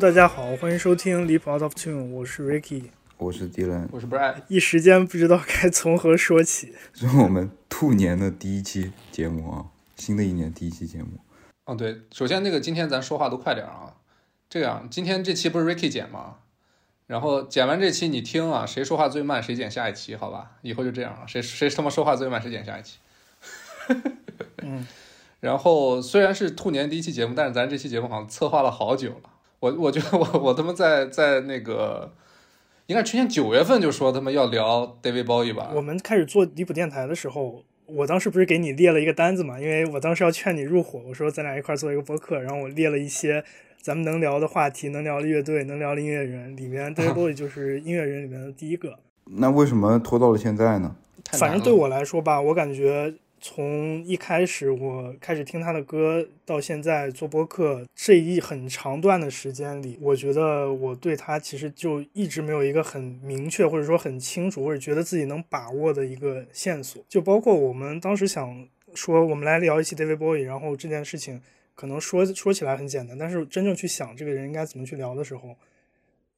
[0.00, 2.84] 大家好，欢迎收听离谱 Out of Tune，我是 Ricky，
[3.18, 6.74] 我是 Dylan，我是 Brad，一时间不知道该从何说起。
[6.94, 11.08] 这是我们兔年的第一期节目啊，新的一年第一期节目。
[11.66, 13.92] 哦，对，首先那个今天咱说话都快点啊，
[14.48, 16.36] 这样今天这期不是 Ricky 剪吗？
[17.06, 20.52] 然后剪完这期你听啊，谁说话最慢谁剪下一期，好吧？
[20.62, 22.96] 以后就这样了，谁谁他妈说话最慢谁剪下一期。
[24.62, 24.86] 嗯。
[25.40, 29.30] 然后虽然是兔年第一期节目，但是咱这期节目好像策划了好久了。
[29.60, 32.10] 我我觉得我我他妈在在那个，
[32.86, 35.70] 应该去年九月份就说他们要聊 David Bowie 吧。
[35.74, 39.60] 我们开始做离谱电台的时候，我当时不是给你列了一个单子嘛？
[39.60, 43.44] 因为我当时要劝你入伙，我说咱俩一块做一个播客，然后我列了一些
[43.82, 48.98] 咱们能聊的话题，能聊的乐队，能聊的音乐人，里面 David Bowie 就是音乐人里面的第一个。
[49.36, 50.96] 那为什么拖到了现在呢？
[51.32, 53.14] 反正对我来说吧，我感觉。
[53.40, 67.02] 从一开始我开始听他的歌到现在做播客这一很长段的时间里，我觉得我对他其实就一直没有一个很明确或者说很清楚或者觉得自己能把握的一个线索。
[67.08, 71.40] 就包括我们当时想说我们来聊一期 David Bowie，然后这件事情
[71.74, 75.56] 可能说说起来很简单，但是真正去想这个人应该怎么去聊的时候，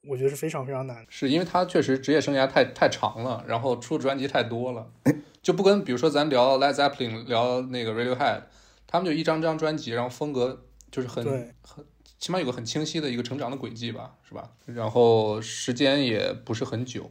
[0.06, 1.04] 我觉得是非常非常难。
[1.08, 4.86] 是因为他确实职业生涯太太长了，然后出专辑太多了。
[5.42, 8.42] 就不跟比如说咱聊 Led Zeppelin 聊那个 Radiohead，
[8.86, 11.24] 他们就一张张专辑，然后风格就是很
[11.62, 11.84] 很
[12.18, 14.50] 起码有个很清晰的一个成长的轨迹吧，是吧？
[14.66, 17.10] 然后时间也不是很久，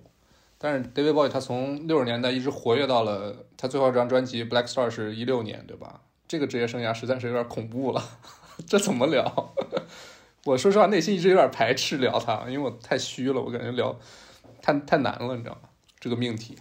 [0.57, 6.01] 但是 David Bowie 他从六十年代一直活跃到了他最后一张专辑 Black Star 是一六年，对吧？
[6.29, 8.01] 这个职业生涯实在是有点恐怖了，
[8.65, 9.53] 这怎么聊？
[10.45, 13.99] 我说实话，内心一直有点排斥聊他，因为我太虚了，我感觉聊
[14.61, 15.67] 太太难了，你知道吗？
[15.99, 16.57] 这个命题。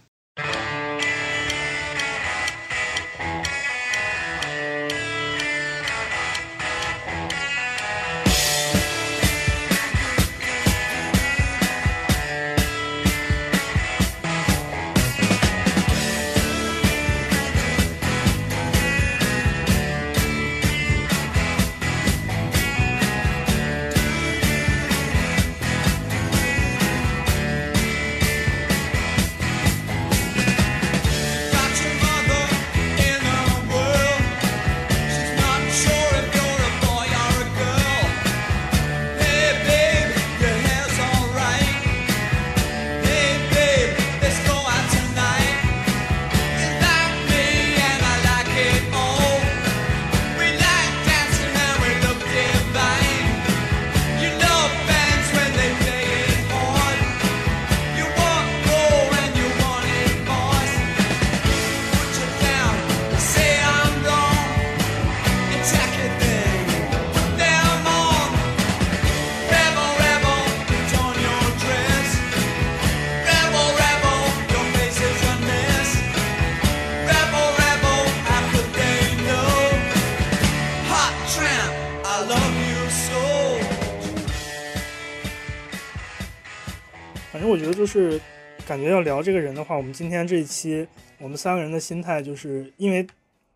[87.57, 88.19] 就是
[88.67, 90.87] 感觉要聊这个人的话，我们今天这一期，
[91.19, 93.05] 我们三个人的心态就是因为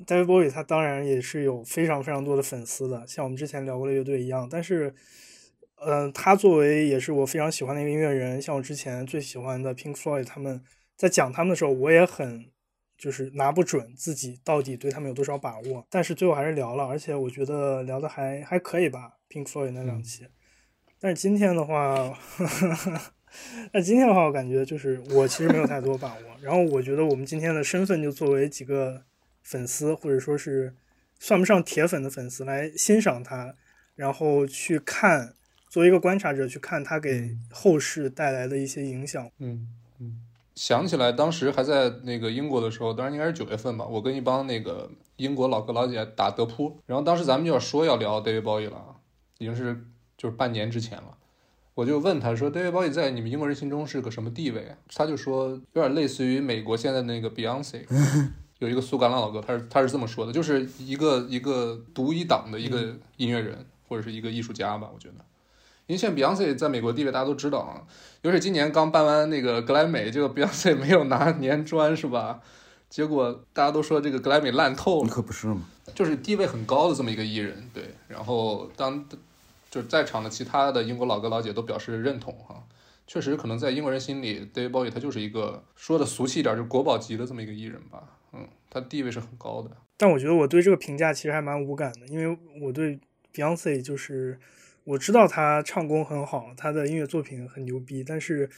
[0.05, 4.47] David Bowie 他当然也是有非常非常多的粉丝的，像我们之前聊过的乐队一样。
[4.49, 4.93] 但是，
[5.77, 10.61] 嗯，他作为也是我非常喜欢的一个音乐人，像我之前最喜欢的 Pink Floyd，他们
[10.97, 12.45] 在讲他们的时候，我也很
[12.97, 15.85] 就是拿不准自己到底对他们有多少把握。
[15.89, 20.27] 但是最后还是聊了，而且我觉得聊的还还可以吧，Pink Floyd 那两期。
[20.99, 22.17] 但是今天的话。
[23.73, 26.21] 那今天的话，我感觉就是我其实没有太多把握。
[26.41, 29.03] 然后我觉得我们今天的身份就作为几个
[29.43, 30.75] 粉丝，或者说是
[31.19, 33.55] 算不上铁粉的粉丝来欣赏他，
[33.95, 35.33] 然后去看，
[35.69, 39.29] 作为一个观察者去看他给后世带来的一些影响。
[39.39, 39.67] 嗯
[39.99, 40.21] 嗯，
[40.55, 48.95] 想起来当时还在那个英国的时候，当然应该是九月份吧，我跟一帮那个英国老哥老姐打德扑，然后当时咱们就要说要聊 David Bowie 了，
[49.37, 49.85] 已经是
[50.17, 51.17] 就是半年之前了。
[51.75, 57.81] 我就问他说：“David Bowie 在你们英国人心中是个什么地位？”他就说：“有点类似于美国现在那个 Beyonce，
[58.59, 64.89] 有一个苏格兰老哥，他是他是这么说的，就是一个一个独一档的一个音乐人或者是一个艺术家吧。
[64.93, 65.15] 我觉得，
[65.87, 67.83] 因为现在 Beyonce 在美国地位大家都知道啊，
[68.21, 72.39] 尤其今年刚办完那个格莱美，这个 Beyonce 没有拿年专是吧？
[72.89, 75.63] 结果大家都说这个格莱美烂透了，可不是嘛？
[75.93, 79.05] 就是地位很高的这么一个艺人，对，然后当。”
[79.75, 82.65] 就是在场的其他的英国老哥老姐都表示认同哈，
[83.05, 89.69] 确实可能在英国人心里，David Bowie 他就是一个说的俗气一点，就是国宝级的这么一个艺人吧，嗯，他地位是很高的。
[89.97, 92.97] 但我觉得我对这个评价其实还蛮无感的，因为我对
[93.33, 94.39] Beyonce 就是
[94.85, 98.49] 我知道他唱功很好，他的音乐作品很牛逼，但是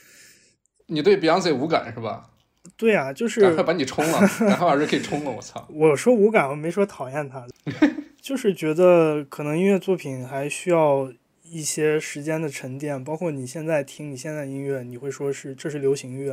[0.86, 2.30] 你对 Beyonce 无感是吧？
[2.76, 5.68] 对啊，就赶是快把你冲了， 赶快把 Ricky 冲了，我操！
[5.72, 7.48] 我说无感，我没说讨厌他，
[8.22, 11.12] 就是觉得可能音乐作品还需要
[11.44, 16.32] 一些时间的沉淀，包括你现在听你现在音乐，你会说是这是流行乐，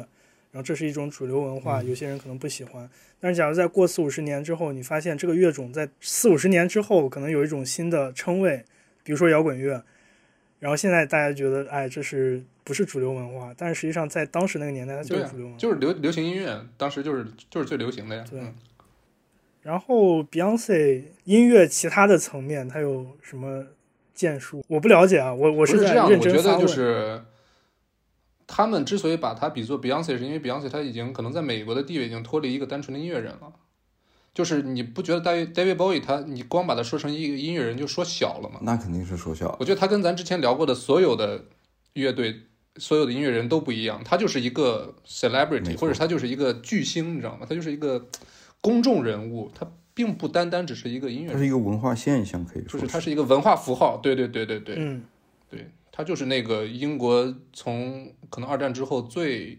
[0.51, 2.89] 然后这是一种主流文化，有些人可能不喜欢。
[3.21, 8.65] 但是假如在过四五十年之后，你发现这个乐种在四五十年之后可能有一种新的称谓，
[9.03, 9.83] 比如说摇滚乐，
[10.59, 13.55] 然后现在大家觉得哎这是不是主流文化？
[13.57, 15.59] 但是实际上在当时那个年代它就是主流文化。
[15.59, 18.25] 就是流流行音乐，当时就是就是最流行的呀。
[18.29, 18.53] 对嗯
[19.63, 23.65] 然后 Beyonce 音乐其他的层面，它有什么
[24.13, 24.63] 建树？
[24.69, 26.67] 我不了解啊，我我是这样，认我觉得就。
[26.67, 27.23] 是
[28.47, 33.51] 他们之所以把它比作 Beyonce，是因为 Beyonce 他已经可能在美国的地位已经脱离一个单纯的音乐人了。
[34.35, 38.61] 就是你不觉得 David David Bowie 他你光把他说成一个音乐人就说小了吗？
[38.61, 39.57] 那肯定是说小。
[39.59, 41.47] 我觉得他跟咱之前聊过的所有的
[41.95, 42.43] 乐队、
[42.77, 47.47] 所有的音乐人都不一样，他就是一个 celebrity，或者他就是一个巨星，你知道吗？
[47.49, 48.09] 他就是一个
[48.61, 54.01] 公众人物，他并不单单只是一个音乐人，它是一个文化现象，可以说就是他是一个文化符号。
[54.03, 55.05] 对对对对对，嗯，
[55.49, 59.59] 对，他就是那个英国从可能二战之后最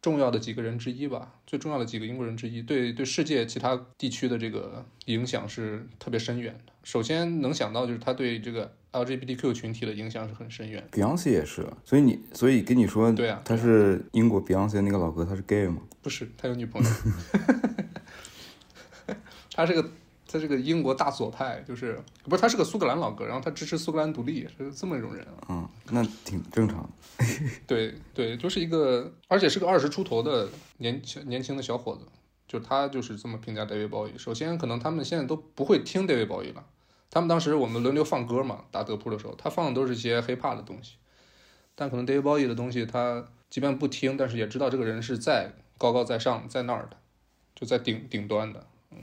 [0.00, 6.72] 重要的几个人之一吧，最重要的几个英国人之一，对对世界其他地区的这个影响是特别深远的。
[6.84, 10.86] 首先能想到就是他对这个 LGBTQ 群体的影响是很深远。
[10.92, 15.82] Beyonce 也是，所以你所以跟你说，对啊他是英国 Beyonce 那个老哥，他是 gay 吗？
[16.02, 16.90] 不是，他有女朋友，
[19.52, 19.90] 他是个
[20.26, 25.46] 他是个英国大左派，就是不是他是个苏格兰老哥，然后他支持苏格兰独立，是这么一种人啊。
[25.48, 26.88] 嗯，那挺正常。
[27.66, 30.48] 对对，就是一个，而且是个二十出头的
[30.78, 32.06] 年轻年轻的小伙子，
[32.48, 34.16] 就他就是这么评价 David Bowie。
[34.16, 36.64] 首先，可能他们现在都不会听 David Bowie 了，
[37.10, 40.94] 他们当时我们轮流放歌嘛，打德扑的时候，他放的都是一些 hiphop 的东西，
[41.74, 46.96] 但可能 David Bowie 的东西，他即便不听，但是也知道这个人是在高高在上，在那儿的，
[47.54, 48.64] 就在顶顶端的。
[48.92, 48.98] 嗯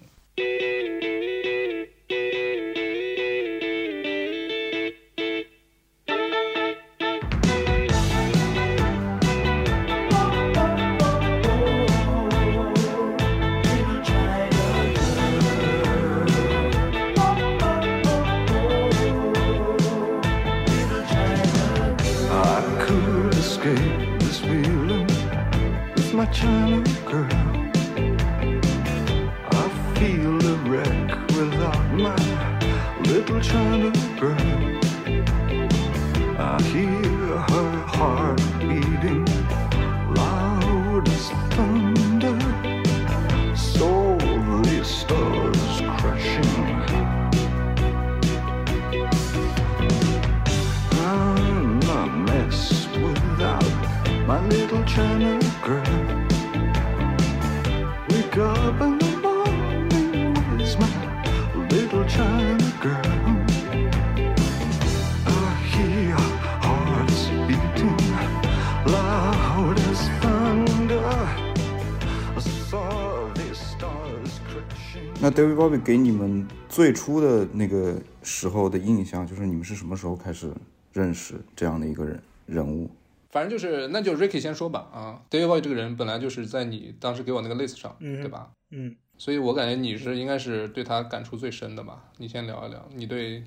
[75.57, 80.51] Bowie 给你们最初的那个时候的印象，就是你们是什么时候开始
[80.93, 82.89] 认识这样的一个人人物？
[83.29, 88.49] 反正就是，那就 Ricky 先说吧啊，David Bowie 这个人本来就是在你当时给我那个 list 上，嗯对吧？
[88.71, 92.03] 嗯所以我感觉你是应该是对他感触最深的吧？
[92.17, 93.43] 你先聊一聊你对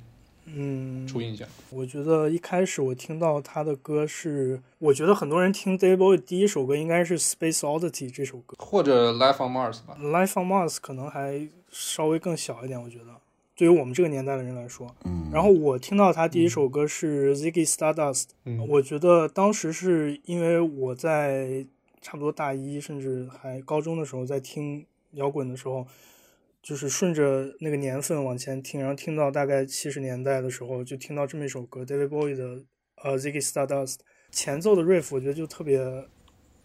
[0.47, 1.47] 嗯，初印象。
[1.71, 13.07] 我觉得一开始我听到他的歌是，我觉得很多人听 David Bowie 第一首歌应该是《Space Oddity》这首歌，或者 Life on Mars 吧，《Life on Mars》可能还稍微更小一点，我觉得。
[13.57, 14.95] 对于我们这个年代的人来说。
[15.05, 18.67] 嗯，然后我听到他第一首歌是《Ziggy Stardust》，嗯。
[18.69, 21.67] 我觉得当时是因为我在
[22.01, 25.87] 差不多大一甚至还高中的时候在听摇滚的时候，
[26.63, 32.63] 就是顺着那个年份往前听，然后听到大概七十年代的时候，就听到这么一首歌，David Bowie 的
[33.03, 33.95] 呃《Ziggy Stardust》，
[34.31, 35.79] 前奏的 riff 我觉得就特别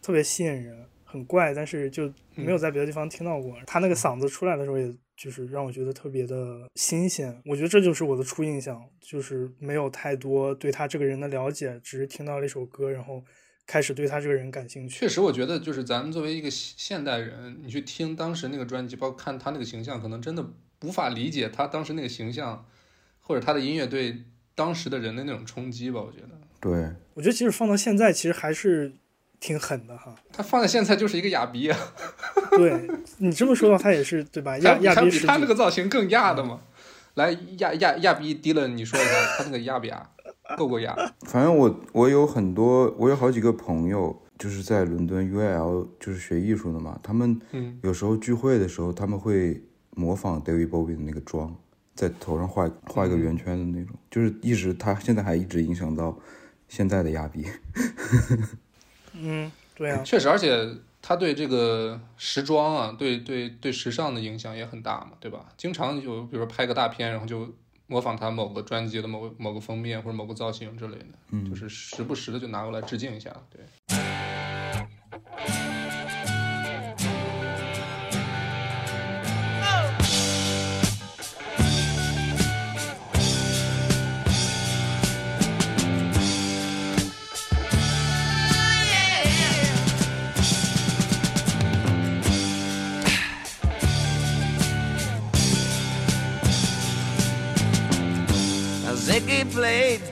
[0.01, 0.85] 特别吸引人，
[1.15, 3.55] 很怪，但是就没有在别的地方听到过。
[3.65, 7.41] 他那个嗓子出来的时候，也就是让我觉得特别的新鲜。
[7.45, 13.23] 我觉得这就是我的初印象，就是没有太多对他这个人的了解，只是听到了一首歌，然后
[13.65, 14.99] 开始对他这个人感兴趣。
[14.99, 20.45] 确实，我觉得就是咱们作为一个现现代人，你去听当时那个专辑，包括看他那个形象，可能真的
[20.83, 22.65] 无法理解他当时那个形象，
[23.21, 26.01] 或者他的音乐对当时的人的那种冲击吧。
[26.01, 26.29] 我觉得
[26.59, 26.71] 对，
[27.13, 28.91] 我觉得即使放到现在，其实还是
[29.39, 30.15] 挺狠的哈。
[30.31, 31.77] 他放在现在就是一个亚逼啊，
[32.57, 34.57] 对你这么说的话，他也是对吧？
[34.59, 36.61] 亚亚逼他那个造型更亚的嘛。
[37.15, 40.09] 来，亚亚亚逼低了，你说一下他那个亚不亚？
[40.57, 40.93] 够够亚。
[41.25, 51.55] 反正我我有很多，我有好几个朋友，就是在伦敦 UAL 就是学艺术的嘛，他们嗯，有时候聚会的时候，他们会模仿 David Bowie 的那个妆，
[51.95, 56.19] 在头上画画一个圆圈的那种，就是一直他现在还一直影响到
[56.67, 57.45] 现在的亚比。
[59.19, 60.67] 嗯，对啊，确实，而且
[61.01, 65.45] 他对这个时装啊，对对对时尚的影响也很大嘛，对吧？
[65.57, 67.47] 经常有，比如说拍个大片，然后就
[67.87, 73.31] 模仿他某个专辑的某某个封面或者某个造型之类的，嗯就是时不时的就拿过来致敬一下。
[73.51, 73.63] 对，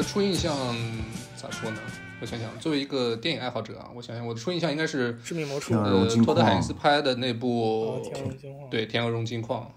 [0.00, 0.56] 的初印象
[1.36, 1.78] 咋说呢？
[2.22, 9.70] 我想想，作为一个电影爱好者啊，我想想我的初印象应该是致命魔术呃托德海因斯拍的那部哦，天鹅金矿，对，天鹅绒金矿，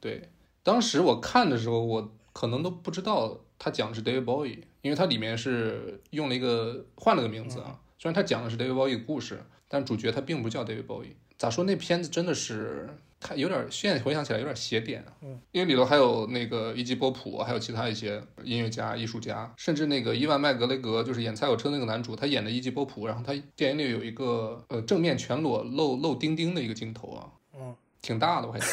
[0.00, 0.28] 对，
[0.62, 7.80] 当时我看的时候，我可能都不知道他讲的是 David Bowie，因为它里面是用了一个换了个名字啊。
[7.98, 11.14] 虽然他讲的是 David Bowie 的故事，但主角他并不叫 David Bowie。
[11.36, 11.64] 咋说？
[11.64, 15.12] 那片子真的是，他有点现在回想起来有点邪典啊。
[15.22, 27.26] 嗯，因为里头还有那个伊基波普，还有其他一些音乐家、艺术家，甚至那个伊万麦格雷格，就是演《猜火车》那个男主，他演的伊基波普，然后他电影里有一个呃正面全裸露露丁丁的一个镜头啊，
[27.58, 28.72] 嗯，挺大的，我还记得。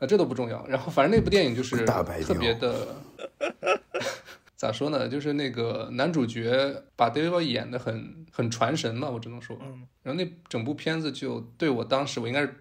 [0.00, 0.66] 啊，这都不重要。
[0.66, 2.02] 然后反正那部电影就是特
[2.38, 2.96] 别的，
[4.56, 5.06] 咋说呢？
[5.08, 9.56] 就是那个男主角把 David Bowie 演的很很传神嘛，我只能说。
[9.60, 12.54] 嗯然后那整部片子就对我当时我应该是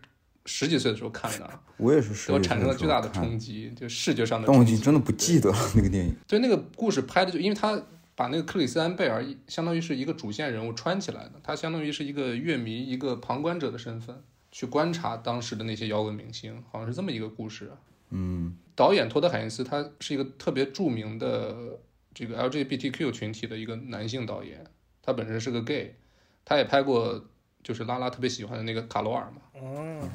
[0.46, 4.76] 十几岁的时候看的啊，我也是我产生了巨大的冲击，就视觉上的但我已冲击。
[4.76, 6.16] 经真的不记得了那个电影。
[6.28, 7.82] 对那个故事拍的就，因为他
[8.16, 14.16] 把那个克里斯安贝尔相当于是一个主线人物穿起来的，他相当于是一个乐迷、一个旁观者的身份
[14.52, 17.78] 去观察当时的那些摇滚明星，好像是这么一个故事啊。
[18.12, 21.80] 嗯导演托德海因斯他是一个特别著名的
[22.14, 24.64] 这个 LGBTQ 群体的一个男性导演，
[25.02, 25.96] 他本身是个 gay，
[26.44, 27.24] 他也拍过
[27.62, 30.10] 就是拉拉特别喜欢的那个卡罗尔嘛，哦，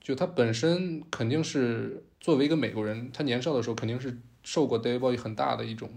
[0.00, 5.90] 就他本身肯定是作为一个美国人，他年少的时候肯定是受过 David Bowie 很大的一种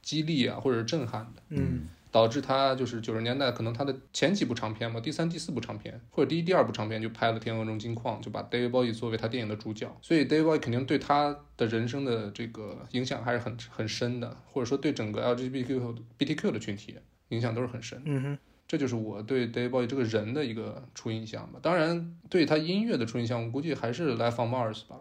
[0.00, 1.88] 激励啊，或者是震撼的，嗯。
[2.12, 16.94] 导致他就是九十年代可能他的前几部长片嘛，第三、第四部长片或者第一、第二部长片就拍了《天鹅绒金矿》，就把 David Bowie 作为他电影的主角，所以 David Bowie 肯定对他的人生的这个影响还是很很深的，或者说对整个 LGBTQ BTQ 的群体
[17.30, 18.04] 影响都是很深的。
[18.04, 18.38] 嗯哼，
[18.72, 21.58] 这就是我对 David Bowie 这个人的一个初印象吧。
[21.60, 24.96] 当然，对他音乐的初印象，我估计还是《Life on Mars》吧，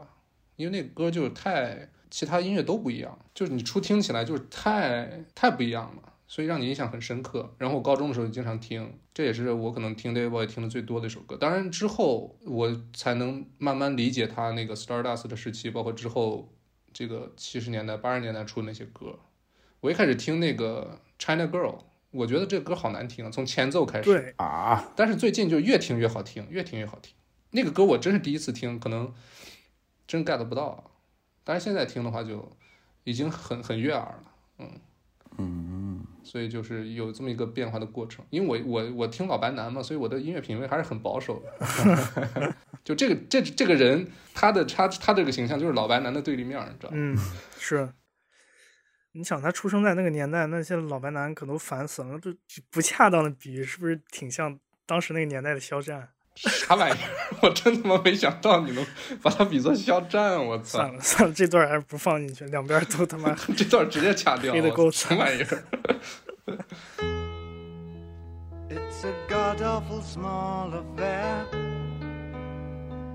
[0.58, 7.56] 因为那歌就是太其他音乐都不一样，就是你初听起来就是太太不一样了，所以让你印象很深刻。
[7.58, 11.38] 然后我高中的时候就经常听，这也是我可能听 d a v Boy 听的最多的一首歌。
[11.38, 16.54] 当然之后我才能慢慢理解他那个 Stardust 的时期，包括之后
[16.92, 19.18] 这个七十年代、八十年代出的那些歌。
[19.80, 21.78] 我一开始听那个 China Girl。
[22.12, 24.04] 我觉得这个歌好难听啊，从前奏开始。
[24.04, 27.14] 对，啊，但是最近就越听越好听，越听越好听。
[27.52, 29.14] 那个歌我真是第一次听，可能
[30.08, 30.84] 真 get 不到啊。
[31.44, 32.50] 但是现在听的话，就
[33.04, 34.24] 已经很很悦耳了，
[34.60, 34.70] 嗯
[35.38, 38.24] 嗯，所以就是有这么一个变化的过程。
[38.30, 42.56] 因为我我我听老白男嘛，所以我的音乐品味还是很保守的。
[42.84, 46.98] 就这个这这个人，他的他他这个形象就是老白男的对立面，你知道吗？
[46.98, 47.18] 嗯，
[47.58, 47.90] 是。
[49.14, 52.34] 你想他出生在那个年代，那些老白男可都烦死了，这
[52.70, 56.08] 不恰当的比喻是不是挺像当时那个年代的肖战？
[56.36, 56.98] 啥玩意儿？
[57.44, 58.86] 我真他妈没想到你能
[59.22, 60.94] 把他比作肖战，我操算！
[60.94, 65.64] 了算了，这段还是不放进去，两边都他妈 这段直接掐掉，黑的够我什么玩意儿
[68.70, 71.44] ？It's a god awful small affair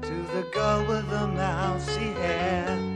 [0.02, 2.95] to the girl with the mousy hair.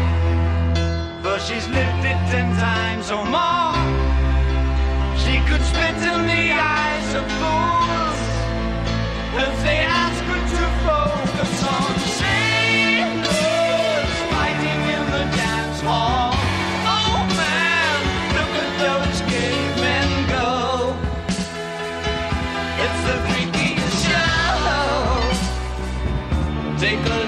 [1.21, 3.75] for she's lived it ten times or more.
[5.23, 8.19] She could spit in the eyes of fools
[9.45, 13.29] if they ask her to focus on sailors
[14.33, 16.33] fighting in the dance hall.
[16.97, 17.97] Oh man,
[18.37, 20.49] look at those cavemen go.
[22.83, 24.55] It's the freakiest show.
[26.79, 27.20] Take a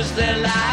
[0.00, 0.06] show.
[0.06, 0.69] Is there life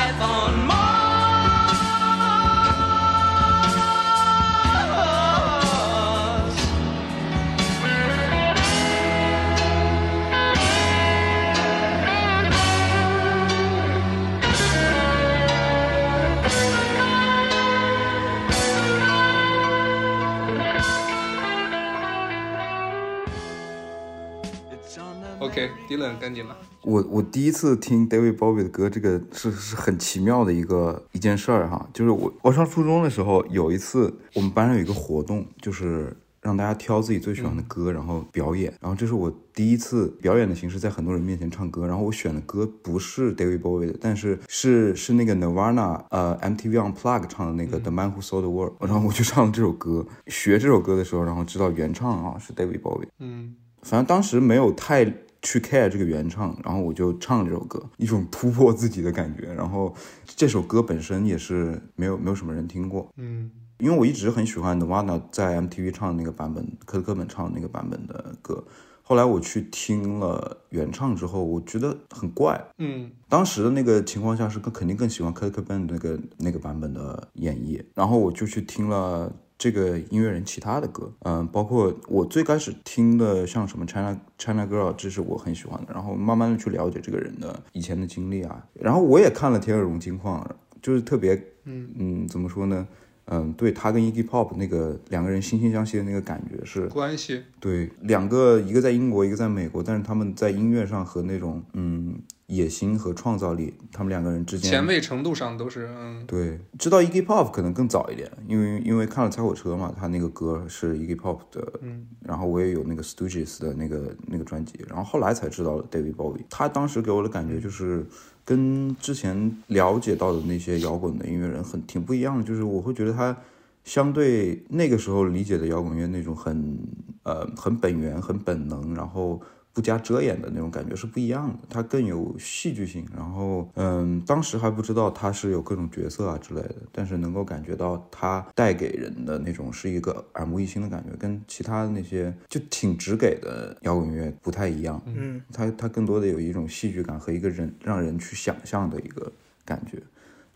[25.57, 26.55] OK，Dylan 赶紧了。
[26.83, 31.89] 我我第一次听 David Bowie 的歌，这个是是很奇妙的一个一件事儿哈。
[31.91, 38.71] 就是我我上初中的时候，有一次我们班上有一个活动，就是让大家挑自己最喜欢的歌，然后表演。
[38.79, 41.87] 然后这是我第一次表演的形式，在很多人面前唱歌。
[41.87, 48.75] 然后我选的歌不是 David Bowie 的，但是是是那个 Nirvana 呃 MTV Unplugged 唱的那个 The Man Who Sold the World。
[48.79, 53.07] 然后我就唱了这首歌，学这首歌的时候，然后知道原唱啊是 David Bowie。
[53.19, 55.11] 嗯，反正当时没有太
[55.47, 59.53] 去 care 这个原唱，然后我就唱这首歌，一种突破自己的感觉。
[59.53, 68.61] 然后这首歌本身也是没有没有什么人听过，嗯，因为我一直很喜欢 Nirvana 在 MTV 唱的那个版本，科科本唱的那个版本的歌。
[69.03, 72.61] 后来我去听了原唱之后，我觉得很怪。
[72.79, 90.43] 嗯，当时的那个情况下是更肯定更喜欢 Kurt Cobain 那个那个版本的演绎，然后我就去听了这个音乐人其他的歌，嗯，包括我最开始听的像什么 China China Girl，这是我很喜欢的，然后慢慢的去了解这个人的以前的经历啊，然后我也看了《天鹅绒金矿》，
[90.81, 91.33] 就是特别，
[91.65, 92.87] 嗯嗯，怎么说呢？
[93.29, 102.15] 嗯，对他跟 Iggy Pop 那个两个人惺惺相惜的那个感觉是关系，对，两个一个在英国，一个在美国，但是他们在音乐上和那种嗯
[102.47, 118.05] 野心和创造力，他们两个人之间前卫程度上都是，嗯，对，知道 Iggy Pop 可能更早一点，因为因为看了《踩火车》嘛，他那个歌是 Iggy Pop 的，嗯，然后我也有那个 Stooges 的那个那个专辑，然后后来才知道了 David Bowie，他当时给我的感觉就是
[118.45, 123.35] 跟之前了解到的那些摇滚的音乐人很挺不一样的，就是我会觉得他
[123.83, 126.77] 相对那个时候理解的摇滚乐那种很
[127.23, 129.41] 呃很本源、很本能，然后
[129.77, 133.05] 不加遮掩的那种感觉是不一样的，它更有戏剧性。
[133.15, 144.99] 然后嗯，当时还不知道它是有各种角色啊之类的，但是能够感觉到它带给人的那种是一个耳目一新的感觉，跟其他的那些就挺直给的摇滚乐不太一样。
[145.05, 149.31] 嗯，它它更多的有一种戏剧感和一个人让人去想象的一个
[149.63, 150.01] 感觉。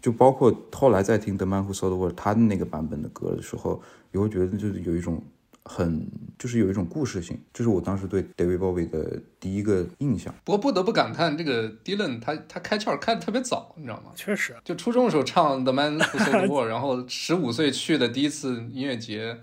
[0.01, 3.79] 就包括后来在听《The Man Who Sold the World》他的那个版本的歌的时候，
[4.11, 5.21] 也会觉得就是有一种
[5.63, 10.33] 很就是有一种故事性，这是我当时对 David Bowie 的第一个印象。
[10.43, 14.11] 不过不得不感叹，这个 Dylan 他他开窍开的特别早，你知道吗？
[14.15, 19.37] 确实，就初中的时候唱《The Man Who Sold the World》，然后十五岁去的第一次音乐节，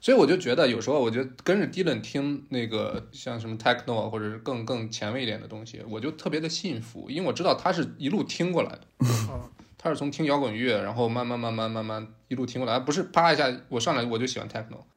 [0.00, 8.80] 所以我就觉得有时候我觉得跟着 Dylan 听那个像什么 techno 啊，或者是更更前卫一点的东西，我就特别的幸福，因为我知道他是一路听过来的。
[9.32, 14.93] 啊， 他是从听摇滚乐，然后慢慢慢慢慢慢一路听过来，不是啪一下我上来我就喜欢 techno，嗯，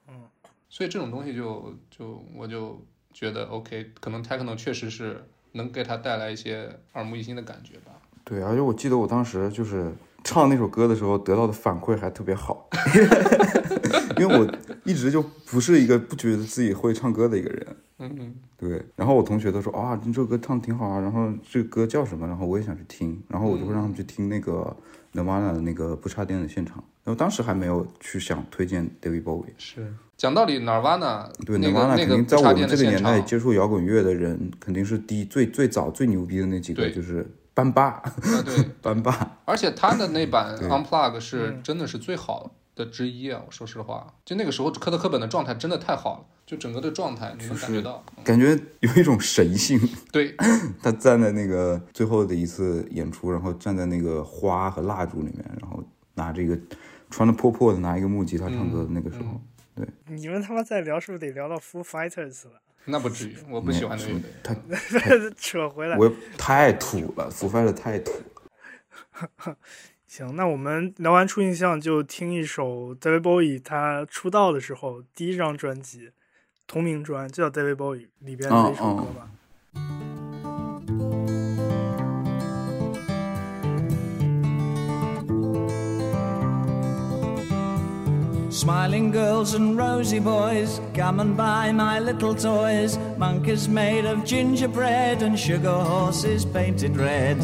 [0.69, 2.79] 所以这种东西就就我就
[3.13, 7.91] 觉得 OK，可能 techno 确实是能给他带来一些耳目一新的感觉吧。
[8.23, 9.91] 对，而且我记得我当时就是
[10.23, 12.69] 唱那首歌的时候得到的反馈还特别好，
[14.19, 14.45] 因为我
[14.83, 17.77] 一直就不是一个不觉得自己会唱歌的一个人。
[17.99, 22.27] 嗯嗯，对，然后我同学都说啊，你这首歌唱的挺好啊，然后这个歌叫什么？
[22.27, 24.75] 然后我也想去听，然后我就会让他们去听那个
[25.13, 26.83] Nirvana 的那个不插电的现场。
[27.03, 29.53] 然后当时还没有去想推荐 David Bowie。
[29.57, 39.37] 是讲道理，Nirvana 对那个 Nirvana 那个肯定在我们这个年代接触摇滚乐的人，肯定是第一最最早最牛逼的那几个，就是班霸，啊对， 班霸。
[39.45, 41.61] 而且他的那版 Unplug 是嗯。
[41.63, 43.41] 真的是最好的之一啊！
[43.45, 48.23] 我说实话，就那个时候科特·科本的状态真的太好了，就整个的状态你能感觉到，嗯。
[48.23, 49.79] 感觉有一种神性。
[50.11, 50.35] 对，
[50.81, 55.83] 他站在那个最后的一次演出，然后站在那个花和蜡烛里面，然后
[56.15, 56.57] 拿这个
[57.11, 59.39] 穿的破破的拿一个木吉他唱歌的那个时候，
[60.07, 62.61] 你们他妈再聊是不是得聊到 Foo Fighters 了？
[62.85, 64.19] 那不至于，我不喜欢那个。
[64.41, 64.55] 他
[65.37, 65.97] 扯回来。
[65.97, 69.57] 我太土了，，Foo Fighters 太土了。
[70.07, 76.11] 行，那我们聊完初印象，就听一首 David Bowie 他出道的时候第一张专辑
[76.65, 79.29] 同名专，就叫 David Bowie 里边的一首歌吧。
[88.57, 92.97] Smiling girls and rosy boys, come and buy my little toys.
[93.15, 97.37] Monkeys made of gingerbread and sugar horses painted red.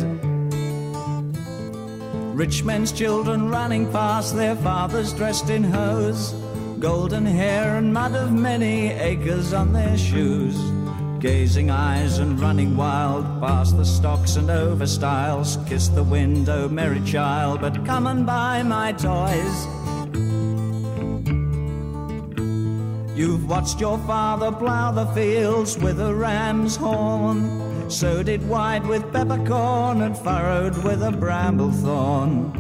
[2.36, 6.32] Rich men's children running past their fathers dressed in hose.
[6.80, 10.58] Golden hair and mud of many acres on their shoes.
[11.20, 15.60] Gazing eyes and running wild past the stocks and over stiles.
[15.68, 19.68] Kiss the window, merry child, but come and buy my toys.
[23.15, 29.13] You've watched your father plough the fields with a ram's horn, sowed it wide with
[29.13, 32.53] peppercorn and furrowed with a bramble thorn.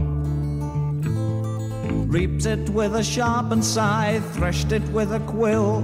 [2.08, 5.82] Reaped it with a sharpened scythe, threshed it with a quill.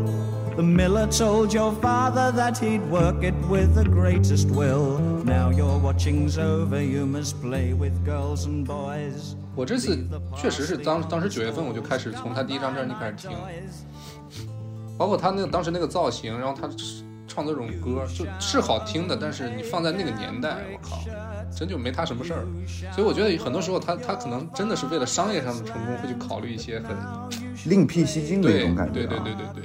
[0.56, 4.98] The miller told your father that he'd work it with the greatest will.
[5.24, 9.36] Now your watching's over, you must play with girls and boys.
[9.56, 10.04] 我这次
[10.36, 13.36] 确实是当当时九月份我就开始从他第一张专辑开始听，
[14.99, 16.67] 包括他那个当时那个造型，然后他
[17.25, 20.97] 唱这种歌就是好听的，但是你放在那个年代，我靠，
[21.55, 22.45] 真就没他什么事儿。
[22.93, 26.97] 所以我觉得很多时候他他可能真的是为了商业上的成功，会去考虑一些很
[27.67, 29.19] 另辟蹊径的一对种感觉、对对。
[29.19, 29.63] 对对对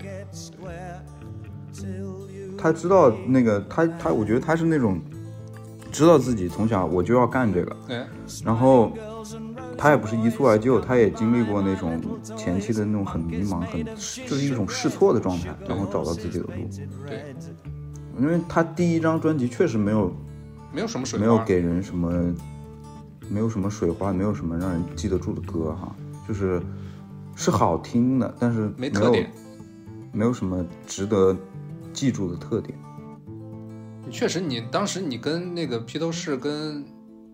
[1.82, 5.00] 对，他知道那个他他，我觉得他是那种
[5.90, 8.06] 知道自己从小我就要干这个，哎，
[8.44, 8.92] 然后
[9.76, 12.00] 他也不是一蹴而就，他也经历过那种
[12.36, 13.84] 前期的那种很迷茫、很
[14.26, 16.50] 就是一种试错的状态，然后找到自己的路。
[17.06, 17.34] 对，
[18.18, 20.14] 因为他第一张专辑确实没有
[20.72, 22.34] 没有什么水花，没有给人什么，
[23.28, 25.94] 没有什么水花，没有什么让人记得住的歌哈，
[26.26, 26.62] 就是
[27.34, 29.30] 是好听的，但是有没特点。
[30.12, 31.36] 没有什么值得
[31.92, 32.78] 记住的特点。
[34.12, 36.84] 确实，你当时你跟那个披头士跟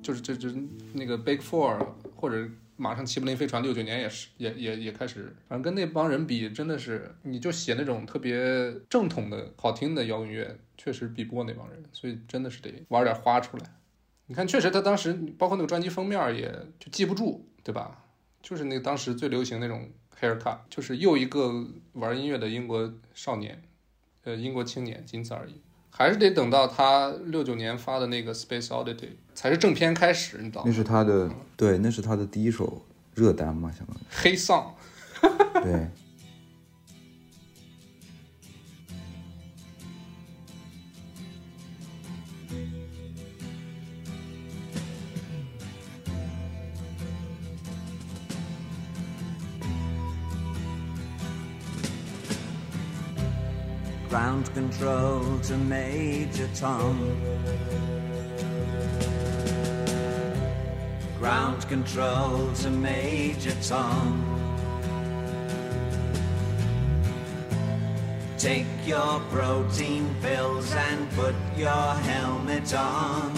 [0.01, 0.57] 就是就就是
[0.95, 1.77] 那个 Big Four
[2.21, 13.65] 或者马上齐柏林飞船六九年也是也也也开始，反正跟那帮人比，真的是你就写那种特别正统的好听的摇滚乐，确实比不过那帮人，所以真的是得玩点花出来。
[14.27, 18.05] 你看，确实他当时包括那个专辑封面也就记不住，对吧？
[18.41, 23.61] 就是那当时最流行那种 haircut，就是又一个玩音乐的英国少年，
[24.25, 25.61] 呃，英国青年，仅此而已。
[25.91, 28.95] 还是得等到他六九年发的那个《Space Oddity》
[29.41, 30.71] 才是正片开始，你知道吗那？
[30.77, 34.75] 是他的，对，那是他的第一首热单嘛，相当于黑丧，
[35.65, 35.89] 对。
[54.11, 57.90] Ground control to Major Tom.
[61.21, 64.25] Ground control to Major Tom.
[68.39, 71.69] Take your protein pills and put your
[72.09, 73.35] helmet on.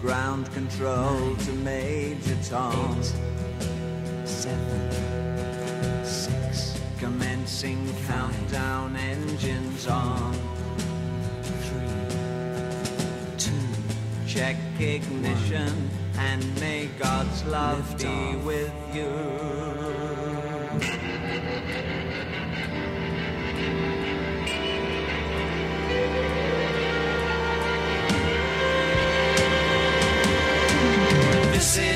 [0.00, 3.02] Ground control to Major Tom.
[4.24, 6.80] seven, six.
[7.00, 10.55] Commencing countdown engines on.
[14.36, 19.08] Check ignition and may God's love be with you.
[31.54, 31.95] This This is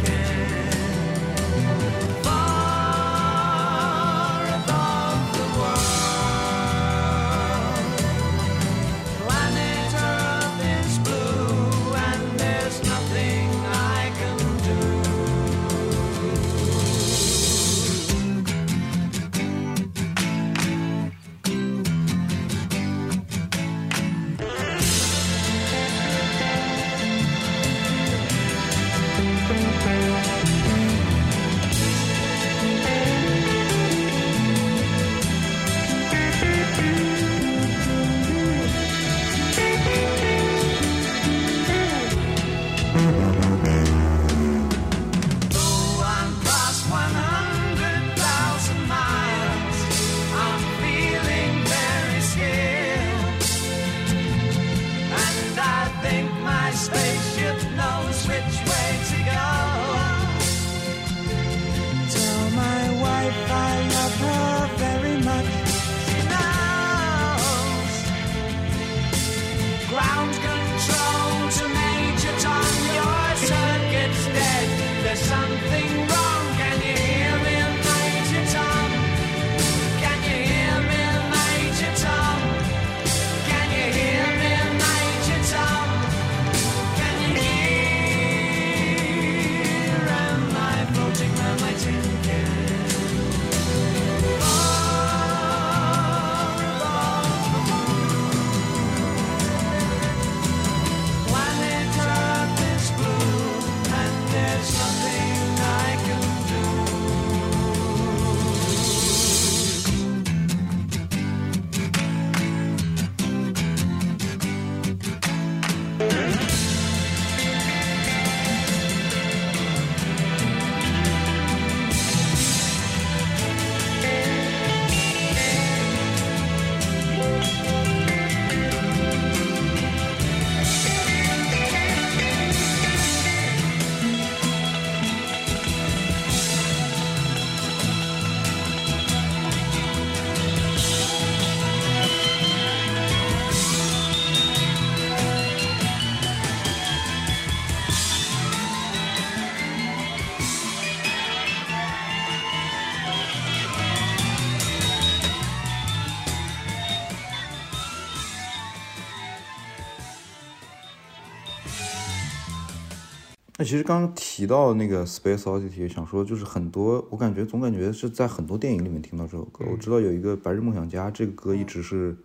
[163.61, 169.63] 那其实刚刚提到那个 Space Oddity，想说就是很多，我感觉总感觉是在很多电影里面听到这首歌。
[169.71, 172.17] 我知道有一个《白日梦想家》，这个歌一直是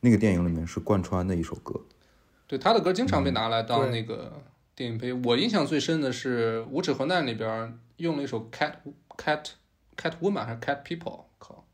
[0.00, 1.80] 那个电影里面是贯穿的一首歌。
[2.46, 4.42] 对他的歌经常被拿来当那个
[4.76, 5.18] 电影配乐。
[5.24, 8.74] 我印象最深的是《无耻混蛋》里边用了一首 Cat
[9.16, 9.52] Cat
[9.96, 11.64] Cat Woman 还是 Cat People，靠，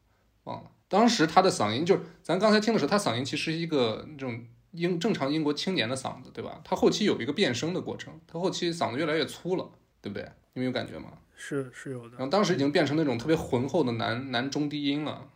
[0.45, 0.71] 忘了。
[0.89, 6.61] 当时他的嗓音就是咱刚才听的时候，他嗓音其实一个那种英正常英国青年的嗓子，对吧？
[6.65, 10.29] 他后期有一个变声的过程，他后期嗓子越来越粗了，对不对？
[10.55, 11.13] 你们有感觉吗？
[11.37, 12.19] 是是有的然。
[12.19, 15.27] 后当时已经变成那种特别浑厚的男男中低音了。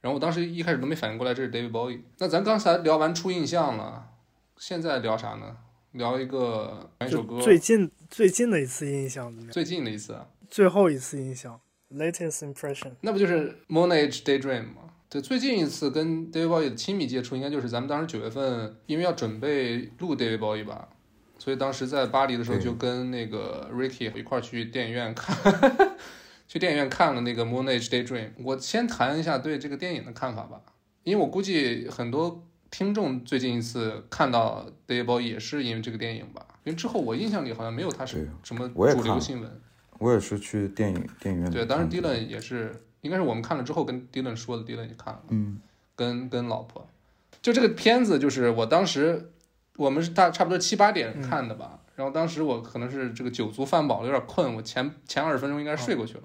[0.00, 2.00] 然后我当时一开始都没反应过来这是 David Bowie。
[2.18, 4.10] 那咱刚才聊完初印象了，
[4.56, 5.56] 现在聊啥呢？
[5.92, 9.52] 聊一个一首歌，最近最近的一次印象怎么样？
[9.52, 11.60] 最近的一次啊，最后一次印象
[11.92, 12.92] ，latest impression。
[13.02, 14.91] 那不就是 Moon Age Daydream 吗？
[15.12, 20.88] 对，最近一次跟 David Bowie 的亲密接触，应该就是咱们当时九月份，因为要准备录 David Bowie 吧，
[21.38, 25.36] 所以当时在巴黎的时候就跟那个 Ricky 一块儿去电影院看，
[26.48, 28.30] 去电影院看了那个 Moon Age Daydream。
[28.42, 30.62] 我先谈一下对这个电影的看法吧，
[31.02, 39.60] 因为我估计很多听众最近一次看到 David Bowie 也是因为这个电影吧，因为之后我印象里好像没有他是什么主流新闻。
[39.98, 45.60] 我也是去电影电影院对，当时 Dylan 也是应该是我们看了之后跟 Dylan 说的，Dylan 也看了，嗯，
[45.94, 46.88] 跟跟老婆，
[47.40, 49.32] 就这个片子，就是我当时
[49.76, 56.24] 我们是大差不多七八点看的吧，然后当时我可能是这个酒足饭饱了，有点困，我前前二十分钟应该睡过去了，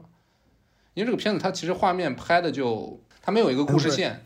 [0.94, 4.26] 因为这个片子它其实画面拍的就它没有一个故事线，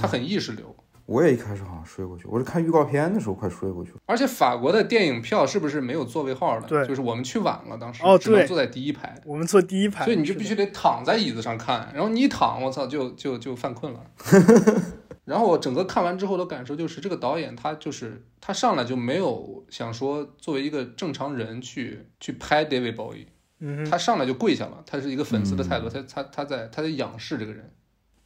[0.00, 0.76] 它很意识流。
[1.06, 3.98] 我也一开始好像睡过去，我是看预告片的时候快睡过去了。
[4.06, 6.66] 而且法国的电影票是不是没有座位号的？
[6.66, 14.00] 对就是我们去晚了，当时哦只能坐在第一排，我们坐第一排，所以你就必须得躺在椅子上看，然后你一躺，我操，就就就犯困了。
[15.24, 23.26] 然后我整个看完之后的感受就是，这个导演他就是他上来就没有想说作为一个正常人去去拍 David Bowie，
[23.60, 27.72] 嗯，他上来就跪下了，他是一个粉丝的态度，他他他在他在仰视这个人，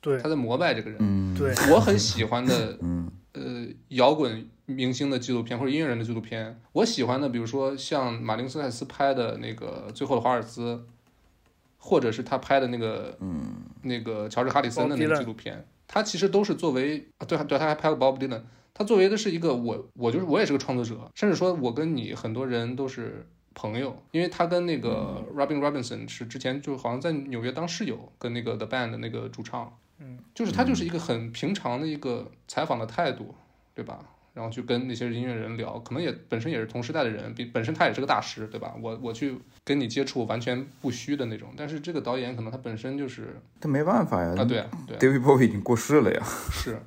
[0.01, 0.19] 对。
[0.19, 0.99] 他在膜拜这个人。
[1.01, 3.11] 嗯，对，我很喜欢的嗯。
[3.33, 10.75] 呃摇滚明星的纪录片或者音乐人的纪录片，我喜欢的，比如说像马丁斯泰斯拍的那个《最后的华尔兹》，
[11.77, 13.55] 或者是他拍的那个嗯。
[13.83, 18.43] 那个乔治哈里森的那个纪录片，他其实都是作为啊，对对，他还拍过 Bob Dylan，
[18.75, 33.35] 他作为的是一个我我就是我也是个创作者，甚至说我跟你很多人都是朋友，因为他跟那个 Robin Robinson 是之前就好像在纽约当室友，跟那个 The Band 的那个主唱，嗯，就是他就是一个很平常的一个采访的态度，
[33.75, 33.99] 对吧？
[34.35, 38.73] 然后去跟那些音乐人聊，可能也本身也是同时代的人，比本身他也是个大师，对吧？
[38.81, 44.35] 我我去跟你接触完全不虚的那种，但是这个导演可能他本身就是他没办法呀。
[44.39, 46.23] 啊，对啊，对啊，，David Bowie 已经过世了呀。
[46.53, 46.81] 是，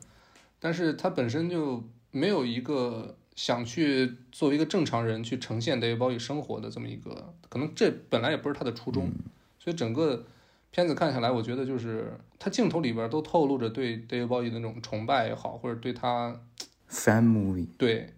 [0.62, 9.12] 但是他本身就没有一个想去作为一个正常人去呈现 David Bowie 生活的这么一个，可能这本来也不是他的初衷，
[9.60, 10.24] 所以整个
[10.72, 16.42] 片子看下来，我觉得就是他镜头里边都透露着对 David Bowie 的那种崇拜也好，或者对他
[16.90, 18.14] Fan movie，对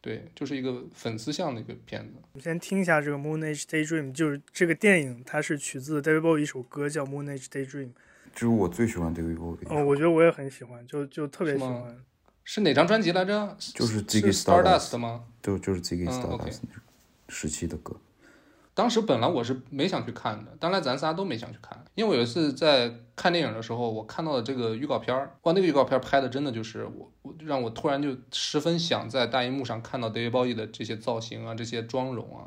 [0.00, 2.14] 对，就是一个粉丝向的一个片子。
[2.32, 7.90] 我们先听一下这个 Moon Age Daydream，就是这个电影，它是取自 David Bowie 一首歌叫 Moon Age Daydream。
[8.32, 9.74] 这是我最喜欢 David Bowie 的。
[9.74, 11.98] 哦，我觉得我也很喜欢，就就特别喜欢。
[12.44, 13.56] 是哪张专辑来着？
[13.74, 15.24] 就是 Ziggy Stardust Stardust 吗？
[15.42, 16.60] 就就是 Ziggy Stardust
[17.28, 17.96] 时期的歌。
[18.76, 32.44] 当时本来我是没想去看的，当然咱仨都没想去看，因为我有一次在看电影的时候，我看到了这个预告片儿，哇，那个预告片儿拍的真的就是我，我让我突然就十分想在大荧幕上看到 David Bowie 的这些造型啊，这些妆容啊，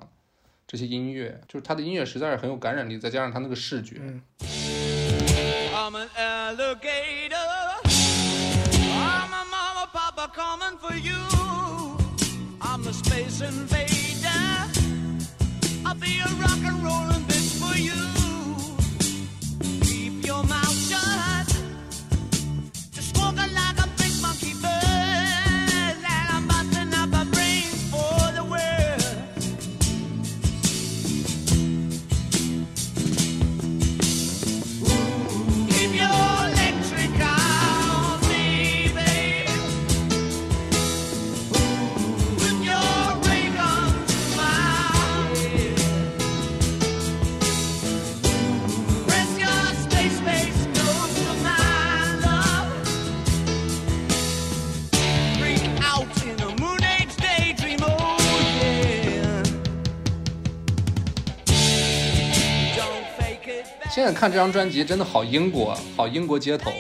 [0.68, 4.22] 这些音乐，就是他的音乐实在是很有感染力，再加上他那个视觉，嗯
[5.74, 7.34] I'm an alligator.
[8.92, 11.18] I'm a mama, papa coming for you.
[12.62, 13.99] I'm a space invader.
[15.90, 18.19] I'll be a rock and rollin' bitch for you.
[64.20, 66.74] 看这张专辑真的好英国，好英国街头，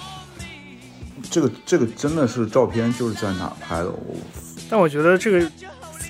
[1.30, 3.88] 这个这个真的是照片就是在哪拍的？
[3.88, 4.14] 我
[4.68, 5.50] 但我觉得这个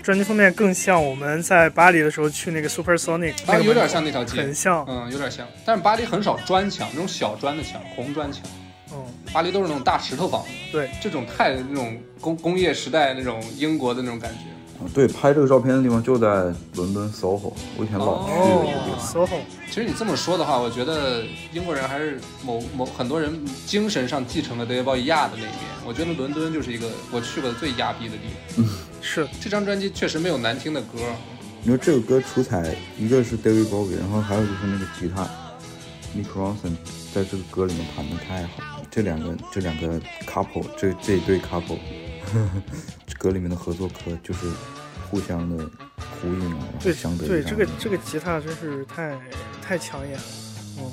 [0.03, 4.85] 专辑封面更像我们在巴黎的时候去那个 Super Sonic，那啊，个有点像那条街很，像。
[4.89, 8.43] 嗯，有点像，但是巴黎很少砖墙，那种小砖的墙，红砖墙。
[8.93, 8.97] 嗯，
[9.33, 14.41] 巴黎都是那种大石头房子，对，这种太那种工工业时代那种英国的那种感觉。
[14.81, 19.27] 啊对拍这个照片的地方就在伦敦 SOHO，我以前老去哦方。
[19.27, 25.53] ，SOHO，其实你这么说的话，我觉得英国人还是某某很多人精神上继承了 David Bowie 亚的那一面。
[25.85, 28.23] 我觉得伦敦就是一个我去过的最亚逼的地
[28.55, 28.65] 方。
[28.65, 28.69] 嗯
[29.01, 30.99] 是这张专辑确实没有难听的歌，
[31.63, 35.25] 你说这个歌出彩，一个是 David Bowie，然后还有就是那个吉他
[36.17, 36.77] Nick Ronson
[37.15, 42.08] 在这个歌里面弹的太好了，这两个这两个 couple 这这一对 couple，这
[43.19, 44.47] 歌里面的合作可就是
[45.11, 45.65] 互相的
[46.21, 46.93] 呼应啊，对
[47.29, 49.19] 对，这个这个吉他真是太
[49.63, 50.23] 太抢眼了。
[50.79, 50.93] 嗯，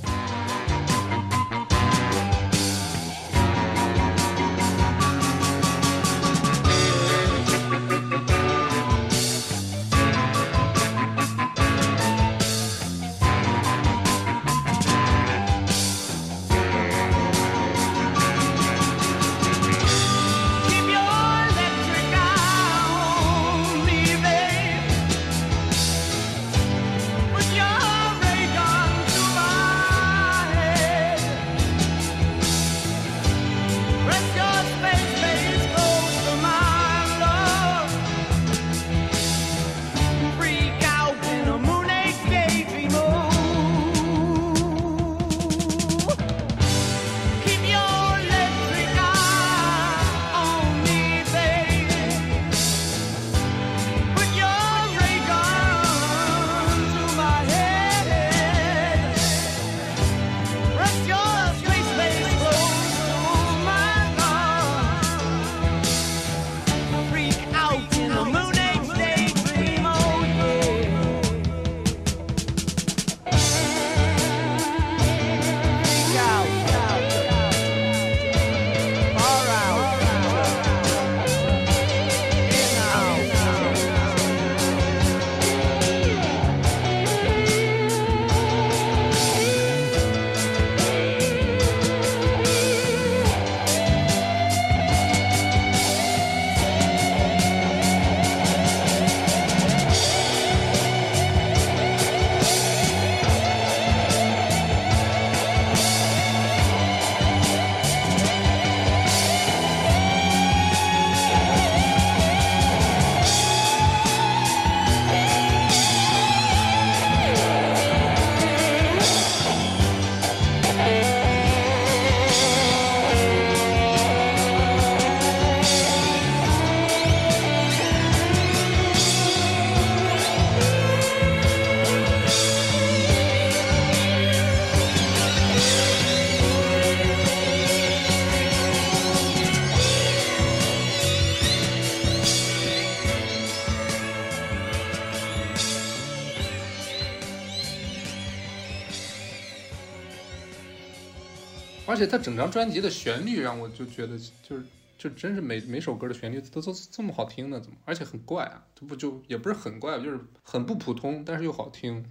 [152.06, 154.64] 且他整张专辑的旋律让我就觉得就是
[154.98, 157.60] 就真是每每首歌的旋律都都这么好听呢？
[157.60, 157.78] 怎么？
[157.86, 162.06] 而且很怪啊，这不就也不是很怪，就是很不普通，但是又好听。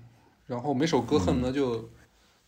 [0.47, 1.89] 然后每首歌恨不得就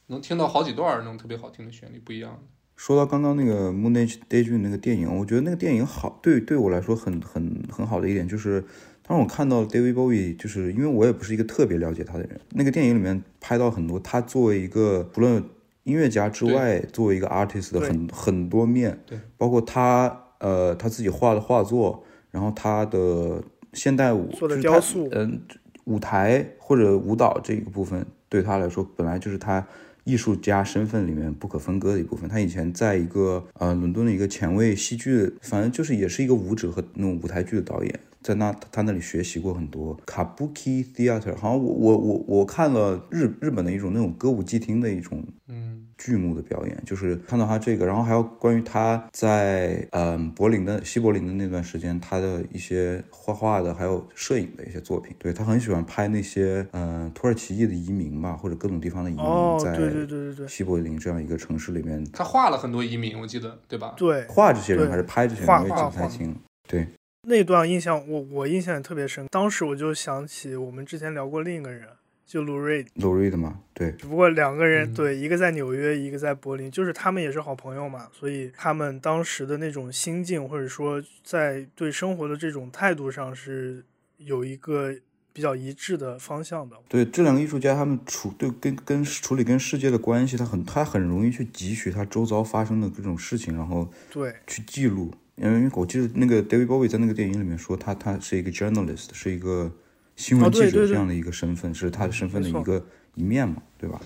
[0.09, 2.41] 能听到好几段那种特别好听的旋律，不一样的。
[2.77, 8.63] 说到刚刚那个《Moon Age Daydream》那个电影，我觉得那个电影好，对对我来说很很很好的一点就是，
[9.03, 15.43] 当我看到 David Bowie，就是因为我也不是一个特别了解他的人，那个电影里面拍到很多他作为一个不论
[15.87, 23.41] 音乐家之外，作为一个 artist 的很很多面，对，包括他呃他自己画的画作，然后他的
[23.73, 25.09] 现代舞做的雕塑。
[25.13, 25.41] 嗯、
[25.85, 29.65] 舞台或者舞蹈这个部分对他来说本来就是他
[30.03, 32.29] 艺术家身份里面不可分割的一部分。
[32.29, 55.15] 他以前在一个呃伦敦的一个前卫戏剧，反正就是也是一个舞者和那种舞台剧的导演，在那他那里学习过很多 kabuki theater，好像我我我我看了日日本的一种那种歌舞伎町的一种嗯，剧目的表演，就是看到他这个，然后还有关于他在嗯柏林的西柏林的那段时间，他的一些画画的还有摄影的一些作品。
[55.21, 63.95] 对他很喜欢拍那些嗯土耳其裔的移民吧，或者各种地方的移民哦，在对对对对对西柏林这样一个城市里面他画了很多移民，我记得对吧？
[63.97, 66.35] 对，画这些人还是拍这些人，画我也记画画不太清。
[66.69, 66.85] 对，
[67.29, 71.89] 那段印象我我印象也特别深，当时我就想起我们之前聊过另一个人，
[72.25, 83.85] 就卢瑞，罗瑞的嘛，对，只不过两个人、嗯对，一个在纽约，一个在柏林，就是他们也是好朋友嘛，所以他们当时的那种心境，或者说在对生活的这种态度上是
[84.19, 84.95] 有一个
[85.33, 86.77] 比较一致的方向的。
[86.89, 95.13] 对这两个艺术家，他们处对跟跟处理跟世界的关系，他很他很容易去汲取他周遭发生的各种事情，然后对，去记录。
[95.37, 99.71] 因为我记得那个 David Bowie 在那个电影里面说他，他是一个 journalist，是一个
[100.17, 102.85] 新闻记者这样的一个身份，是他的身份的一个
[103.15, 104.01] 一面嘛，对吧？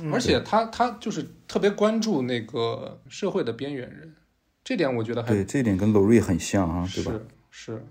[0.00, 4.14] 嗯而且他他就是特别关注那个社会的边缘人，
[4.62, 7.12] 这点我觉得还对，这一点跟 Lori 很像啊，对吧？
[7.50, 7.86] 是是，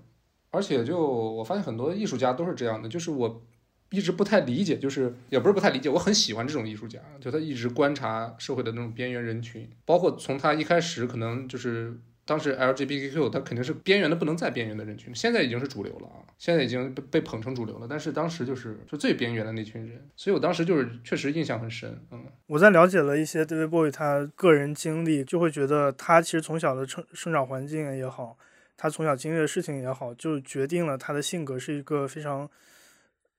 [0.50, 3.42] 而且就我发现很多艺术家都是这样的，就是我
[3.90, 11.98] 一直不太理解，就是也不是不太理解，我很喜欢这种艺术家，就他一直观察社会的那种边缘人群，包括从他一开始可能就是。
[12.28, 17.86] 当时 LGBTQ 他肯定是边缘的不能再边缘的人群，现在已经是主流了啊，现在已经被被捧成主流了。
[17.88, 28.36] 但是当时就是就最边缘的那群人，所以我当时就是确实印象很深，嗯，我在了解了一些 David Bowie 他个人经历，就会觉得他其实从小的生生长环境也好，
[28.76, 32.50] 他从小经历的事情也好，就决定了他的性格是一个非常。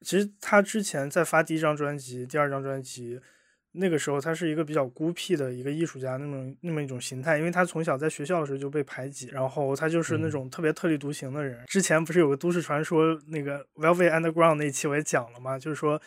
[0.02, 3.20] 其实他之前在发第一张专辑、第二张专辑，
[3.72, 11.64] 那个时候他是一个比较孤僻的一个艺术家，那么那么一种形态，因为他从小在学校的时候就被排挤，然后他就是那种特别特立独行的人。
[11.68, 16.02] 之前不是有个都市传说，那个 Velvet Underground 那一期我也讲了嘛，就是说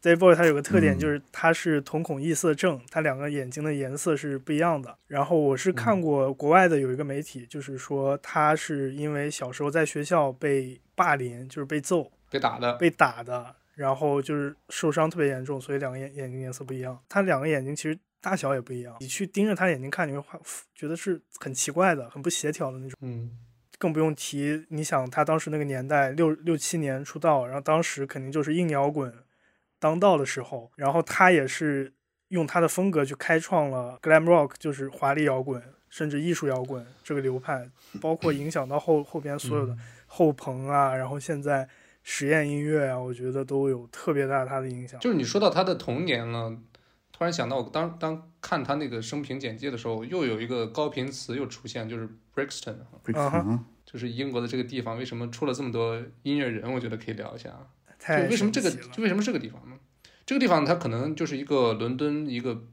[0.00, 4.96] David Bowie 他有个特点，嗯就是他是瞳孔异色症，他两个眼睛的颜色是不一样的。
[5.08, 16.98] 然后我是看过国外的有一个媒体，就是说他是因为小时候在学校被霸凌，就是被揍、被打的，被打的，然后就是受伤特别严重，所以两个眼眼睛颜色不一样。
[17.08, 20.38] 他两个眼睛其实大小也不一样，你去盯着他眼睛看，你会发
[20.74, 22.98] 觉得是很奇怪的、很不协调的那种。
[23.00, 23.30] 嗯，
[23.78, 29.12] 更不用提，你想他当时那个年代，六六七年出道，然后当时肯定就是硬摇滚
[29.80, 31.92] 当道的时候，然后他也是
[32.28, 37.68] 用他的风格去开创了 glam rock，就是华丽摇滚，甚至艺术摇滚这个流派，
[38.00, 41.68] 包括影响到后后边所有的后朋啊，然后现在
[42.02, 44.98] 实验音乐啊，我觉得都有特别大他的影响。
[45.00, 46.56] 就是你说到他的童年了，
[47.12, 52.76] 突然想到我当当看他那个生平简介的时候，又有一个高频词又出现，就是 Brixton，
[53.84, 56.72] 就是英国的这个地方为什么出了这么多音乐人？
[56.72, 57.50] 我觉得可以聊一下。
[58.28, 59.76] 为什么这个为什么这个地方呢？
[60.26, 62.64] 这个地方它可能就是一个伦敦一个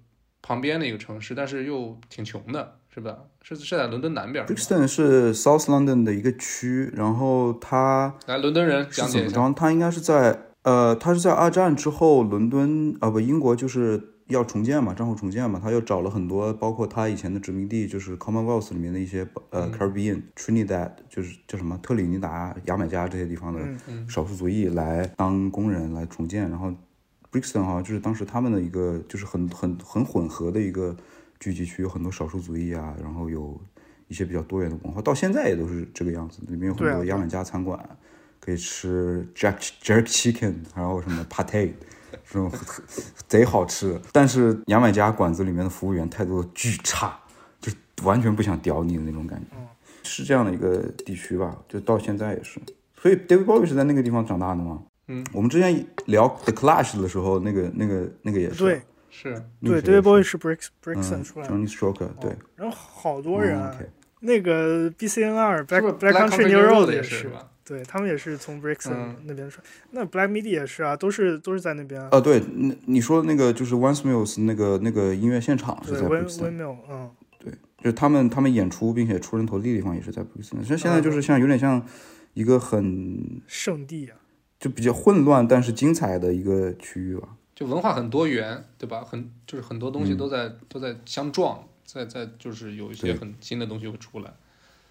[0.42, 3.18] 旁边的一个城市，但是又挺穷的，是吧？
[3.42, 4.48] 是是在伦敦南边儿。
[4.48, 9.34] Brixton 是 South London 的一个区，然后它来，伦敦人是讲解一下。
[9.34, 9.56] 怎么着？
[9.56, 23.60] 它应该是在呃，它是在二战之后，伦敦啊不，英国就是要重建嘛，战后重建嘛，他又找了很多，包括他以前的殖民地，就是 Commonwealth 里面的一些呃嗯 Caribbean、Trinidad，就是叫什么特里尼达、牙买加这些地方的
[24.08, 26.72] 少数族裔来当工人来重建，然后
[27.32, 30.96] Brixton 好像就是当时他们的一个就是很很很混合的一个
[31.40, 33.60] 聚集区，有很多少数族裔啊，然后有
[34.08, 37.80] 一些比较多元的文化，到现在也都是这个样子，里面有很多牙买加餐馆。
[38.42, 41.74] 可以吃 jerk jerk chicken，然后什么 pate，
[42.26, 42.50] 这种
[43.28, 44.00] 贼好吃。
[44.14, 47.20] 但是牙买加馆子里面的服务员态度巨差，
[47.60, 47.70] 就
[48.04, 49.58] 完全不想屌你的那种感觉。
[50.04, 52.62] 是这样的一个地区吧，就到现在也是。
[52.96, 54.82] 所以 David Bowie 是在那个地方长大的吗？
[55.08, 58.64] 嗯，我们之前聊 The Clash 的时候，那个那个那个也是。
[58.64, 61.54] 对是对那个，David Bowie 是 Brix 嗯 Brixton 出来的。
[61.54, 63.76] ，Johnny Stroker，对哦，然后好多人啊，
[64.22, 67.30] 那个 BCNR Black Black Country Country New New Road 也是？
[67.64, 69.68] 对他们也是从 Brixton 嗯那边出来。
[69.92, 72.02] 那 Black Midi 也是啊，都是都是在那边。
[72.10, 77.12] 啊，对，那你说的那个就是 Once Mills 那个那个音乐现场是在，Win Brixton，Windmill，嗯，
[77.78, 81.86] 就是他们他们演出并且出人头地的地方也是在 Brixton，所以现在就是像有点像
[82.34, 84.18] 一个很圣地啊。
[84.60, 87.30] 就比较混乱但是精彩的一个区域吧。
[87.60, 89.04] 就文化很多元，对吧？
[89.04, 94.32] 很就是很多东西嗯都在、都在相撞，在在就是有一些很新的东西会出来。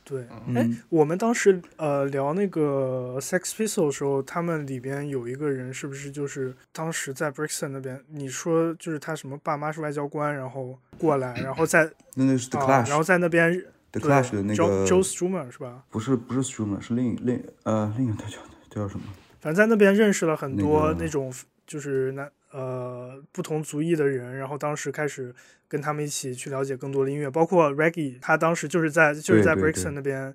[0.04, 7.98] 对，嗯哎嗯，我们当时呃聊那个 Sex Pistols 的时候，他们里边有一个人是不是就是当时在 Brixton 那边？
[8.08, 13.50] 你说就是他什么爸妈是外交官，然后过来，然后在 那那是 The 啊，Clash，、然后在那边
[13.92, 15.84] The 对 Clash 的那 Joe 个 Joe Strummer 是吧？
[15.88, 18.36] 不是不是 Strummer，是另另呃另一个他叫
[18.70, 19.06] 叫什么？
[19.40, 21.32] 反正在那边认识了很多那种
[21.66, 25.34] 就是那呃不同族裔的人，然后当时开始
[25.66, 30.34] 跟他们一起去了解更多的音乐，包括 Reggae，他当时就是在就是在对对 Brixton 那边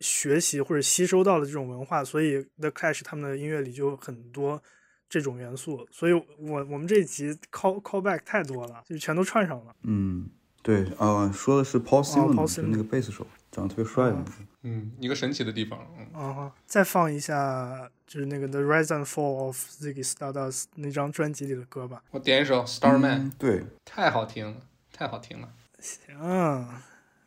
[0.00, 4.62] 学习或者吸收到了这种文化，所以 The Clash 他们的音乐里就很多
[5.08, 9.74] 这种元素，所以我我们这一集 call call back 太多了，就全都串上了。
[9.82, 10.28] 嗯，
[10.62, 13.26] 对，呃，说的是 Paul Simon，、那个贝斯手，
[13.56, 14.16] 长得特别帅的。
[14.64, 15.78] 嗯，一个神奇的地方。
[15.98, 22.02] 嗯，啊哈，再放一下就是那个 The Rise and Fall of Ziggy Stardust 那张专辑里的歌吧。
[22.10, 24.56] 我点一首《Starman》，嗯对，太好听了，
[24.92, 25.48] 太好听了，
[25.80, 26.14] 行，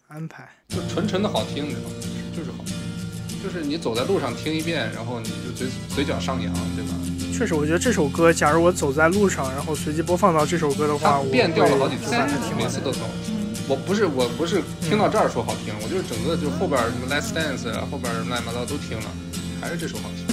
[0.07, 0.47] 安排。
[0.67, 1.95] 就纯纯的好听，你知道吗？
[2.35, 2.75] 就是好听，
[3.43, 6.93] 就是你走在路上听一遍，然后你就嘴嘴角上扬，对吧？
[7.33, 12.11] 确实，我觉得这首歌，假如我走在路上，然后随机播放到这首歌的话，我变调了好几次
[12.57, 13.38] 每次都很好听。
[13.68, 19.10] 我不是我不是听到这儿说好听，我就是整个就后边什么 Let's Dance 啊，后边乱七八糟都听了，
[19.60, 20.26] 还是这首好听。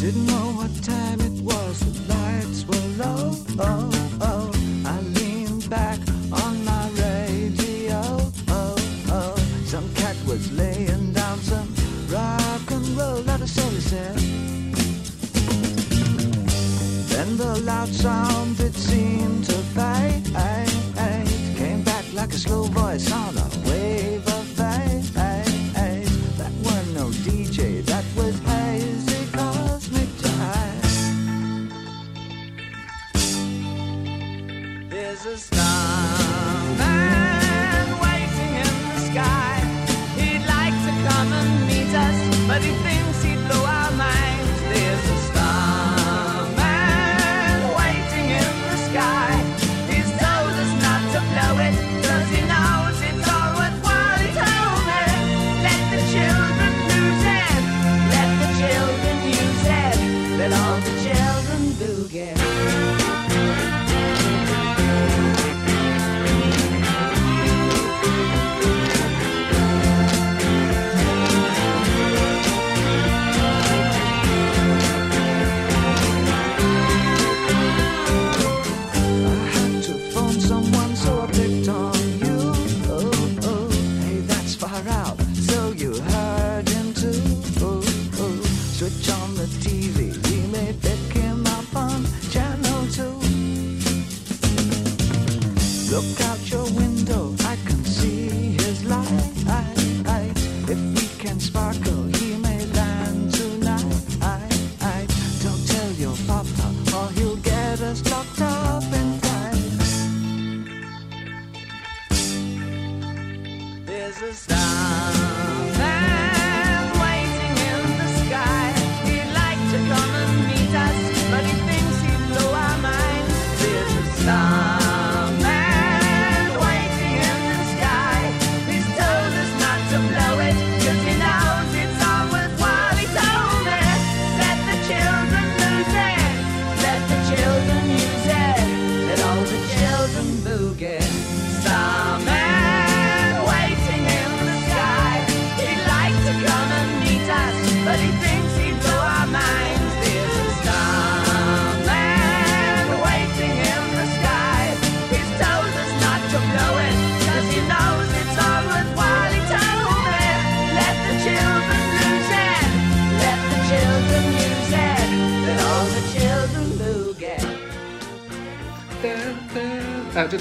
[0.00, 3.36] Didn't know what time it was, the lights were low.
[3.58, 3.90] Oh,
[4.20, 4.50] oh.
[4.86, 5.98] I leaned back
[6.32, 8.00] on my radio.
[8.48, 8.74] Oh,
[9.10, 9.36] oh.
[9.66, 11.68] Some cat was laying down some
[12.10, 14.16] rock and roll, not a soul he said.
[17.10, 19.62] Then the loud sound it seemed to
[22.35, 23.44] slow voice on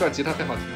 [0.05, 0.74] 段吉他太好听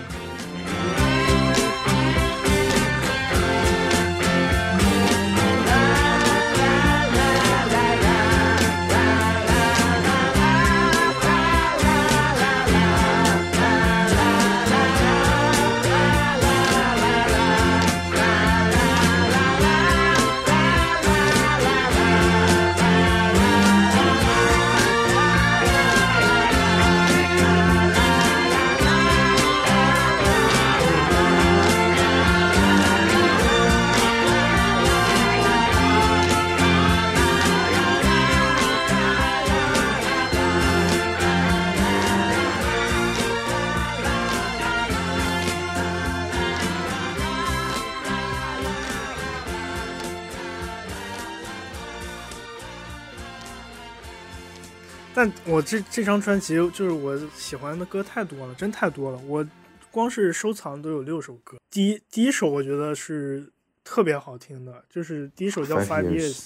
[55.19, 59.19] 但我这这张专辑就是我喜欢的歌太多了，真太多了。
[59.27, 59.45] 我
[59.91, 61.57] 光是收藏都有六首歌。
[61.69, 63.45] 第一第一首我觉得是
[63.83, 66.37] 特别好听的，就是第一首叫《Five Years》。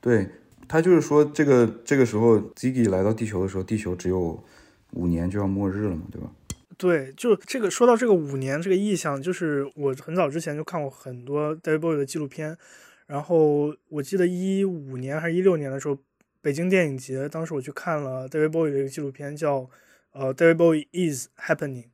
[0.00, 0.28] 对
[0.66, 4.42] 他就是说，这个这个时候 Ziggy 来到地球的时候，地球只有
[4.94, 6.28] 五年就要末日了嘛，对吧？
[6.76, 12.58] 对，就这个说到这个五年这个意象，就是我很早之前就看过很多 David Bowie 的纪录片，
[13.06, 15.96] 然后我记得一五年还是一六年的时候，
[16.40, 19.68] 北京电影节，当时我去看了 David Bowie 的一个纪录片，叫
[20.12, 21.86] 呃 David Bowie is Happening，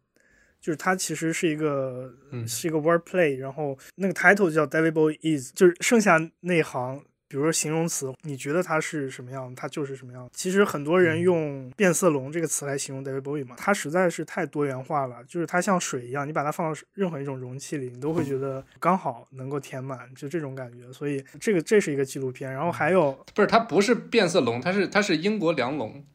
[0.61, 7.05] 就是它其实是一个、嗯是一个 wordplay，然后那个 title 叫 David Bowie is，就是剩下那行。
[7.35, 10.31] 比如说形容词，你觉得它是什么样，它就是什么样。
[10.33, 20.93] 其实很多人用变色龙这个词来形容 David Bowie 嘛，它实在是太多元化了，就是它像水一样，你把它放到任何一种容器里，你都会觉得刚好能够填满，就这种感觉。
[20.93, 26.07] 所以这个这是一个纪录片，然后还有不是，它不是变色龙，它是它是英国梁龙。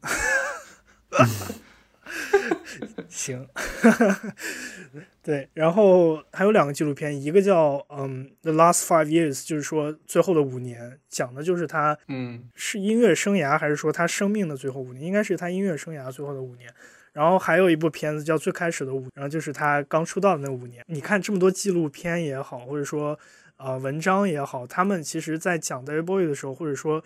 [3.10, 3.46] 行，
[5.22, 15.04] 对，然后还有两个纪录片，一个叫嗯《The Last Five Years》，就是说最后的五年，讲的就是他嗯是音乐生涯，还是说他生命的最后五年？
[15.04, 16.72] 应该是他音乐生涯最后的五年。
[17.12, 20.84] 然后还有一部片子叫《最开始的五》，然后就是他刚出道的那五年。
[20.86, 23.18] 你看这么多纪录片也好，或者说
[23.56, 27.02] 呃文章也好，他们其实在讲 David Bowie 的时候，或者说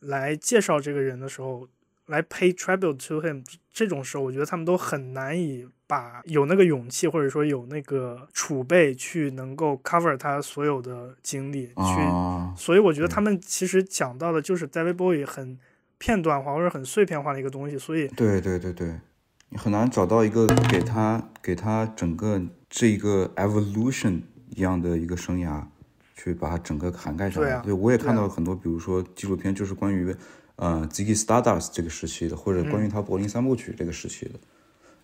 [0.00, 1.66] 来介绍这个人的时候，
[2.08, 3.42] 来 pay tribute to him
[3.72, 15.58] 这种时候，我觉得他们都很难以把有那个勇气，或者说有那个储备去能够 cover 他所有的经历，去啊，所以我觉得他们其实讲到的就是 David Bowie 很
[15.98, 19.00] 片段化或者很碎片化的一个东西，所以对对对对，
[19.50, 25.62] 你很难找到一个给他给他整个这一个 evolution 一样的一个生涯，
[26.16, 27.50] 去把它整个涵盖上来。
[27.50, 30.14] 对啊对我也看到很多，比如说纪录片，就是关于
[30.58, 34.32] 呃 Ziggy Stardust 这个时期的，或者关于他柏林三部曲这个时期的。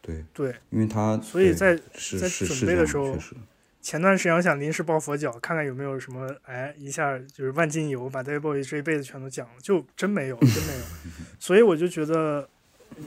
[0.02, 0.54] 对，对。
[0.70, 3.34] 因为他所以在在是是准备的时候确实，
[3.80, 10.84] 前段时间我想临时抱佛脚，看看有没有什么，哎，一下就是万金油，把 David Bowie 这一辈子全都讲了，就真没有，真没有。
[11.38, 12.48] 所以我就觉得，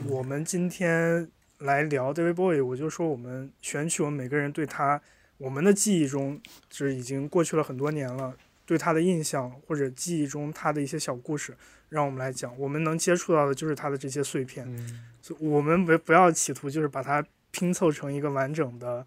[0.06, 1.28] 我们今天
[1.58, 5.00] 来聊 David Bowie，我就说我们选取我们每个人对他
[5.36, 6.40] 我们的记忆中，
[6.70, 8.34] 就是已经过去了很多年了，
[8.66, 11.56] 对他的印象或者记忆中他的一些小故事，
[11.88, 12.58] 让我们来讲。
[12.58, 19.06] 我们能接触到的就是他的这些碎片，嗯所以我们不不要企图就是把它拼凑成一个完整的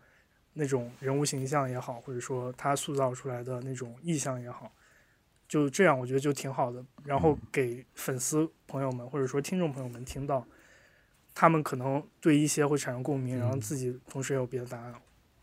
[0.53, 4.71] 那种人物形象也好，或者说他塑造出来的那种意象也好，
[5.47, 6.83] 就这样我觉得就挺好的。
[7.03, 10.45] 然后给粉丝朋友们或者说听众朋友们听到，
[11.33, 14.93] 他们可能对一些会产生共鸣，然后自己同时也有别的答案。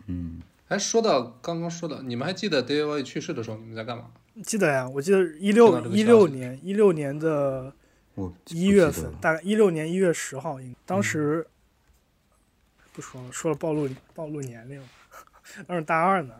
[0.06, 4.10] 嗯，哎，说到刚刚说的，你们还记得 David Bowie 去世的时候你们在干嘛？
[4.42, 7.72] 记得呀，我记得一听六一六年一六年的
[8.14, 11.46] 我一月份大概一六年一月十号，应当时、
[12.92, 14.86] 不说了，说了暴露暴露年龄了，
[15.66, 16.34] 当时大二呢。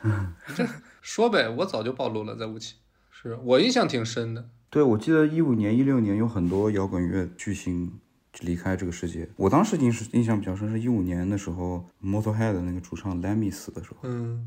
[1.02, 2.76] 说呗，我早就暴露了，在吴起。
[3.10, 4.48] 是我印象挺深的。
[4.70, 7.98] 对，我记得一五年、一六年有很多摇滚乐巨星
[8.40, 9.28] 离开这个世界。
[9.36, 13.96] 我当时印是印象比较深，是一五年的时候，Motorhead 的那个主唱 Lemmy 死的时候。
[14.02, 14.46] 嗯，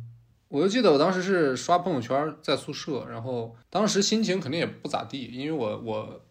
[0.52, 6.22] 我就记得我当时是刷朋友圈，在宿舍，然后当时心情肯定也不咋地，因为我我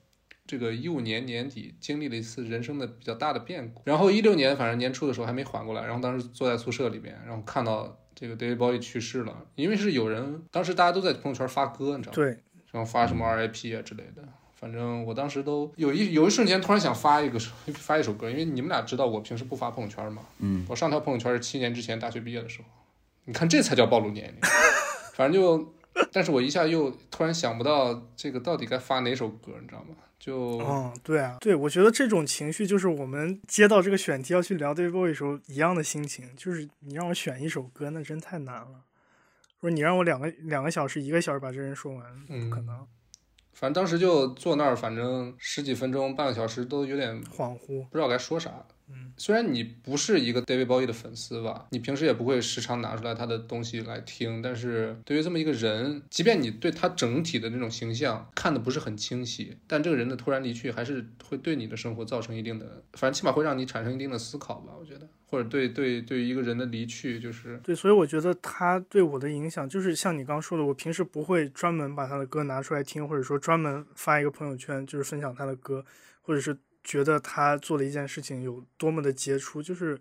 [0.47, 12.15] 这个一五年年底经历了一次人生的比较大的变故，然后一六年反正年初的时候还没缓过来，然后当时坐在宿舍里面，然后看到这个 David Bowie 去世了，因为是有人当时大家都在朋友圈发歌，你知道吗？
[12.17, 12.27] 对，
[12.73, 14.23] 然后发什么 RIP 啊之类的。
[14.55, 17.39] 反正我当时都有一有一瞬间突然想发一个
[17.73, 20.21] 发一首歌，因为你们俩知道我平时不发朋友圈嘛。
[20.41, 22.65] 嗯，我上条朋友圈是七年之前大学毕业的时候，
[23.31, 24.41] 你看这才叫暴露年龄。
[25.15, 25.73] 反正就，
[26.11, 29.95] 但是我一下又突然想不到这个到底该发哪首歌，你知道吗？
[30.19, 38.83] 就嗯，对啊，对，我觉得这种情绪就是我们接到这个选题要去聊 David Bowie 时候一样的心情，就是你让我选一首歌，那真太难了。
[39.61, 42.85] 说你让我两个两个小时、一个小时把这人说完，不可能，
[43.53, 47.87] 反正当时就坐那儿，反正十几分钟、半个小时都有点恍惚。
[47.87, 48.67] 不知道该说啥。
[48.91, 75.85] 嗯，虽然你不是一个 David Bowie 的粉丝吧，你平时也不会时常拿出来他的东西来听，但是对于这么一个人，即便你对他整体的那种形象看的不是很清晰，但这个人的突然离去还是会对你的生活造成一定的，反正起码会让你产生一定的思考吧，我觉得，或者对对对于一个人的离去，就是对，所以我觉得他对我的影响，就是像你刚说的，我平时不会专门把他的歌拿出来听，或者说专门发一个朋友圈，就是分享他的歌，
[76.23, 79.99] 或者是觉得他做了一件事情有多么的杰出，就是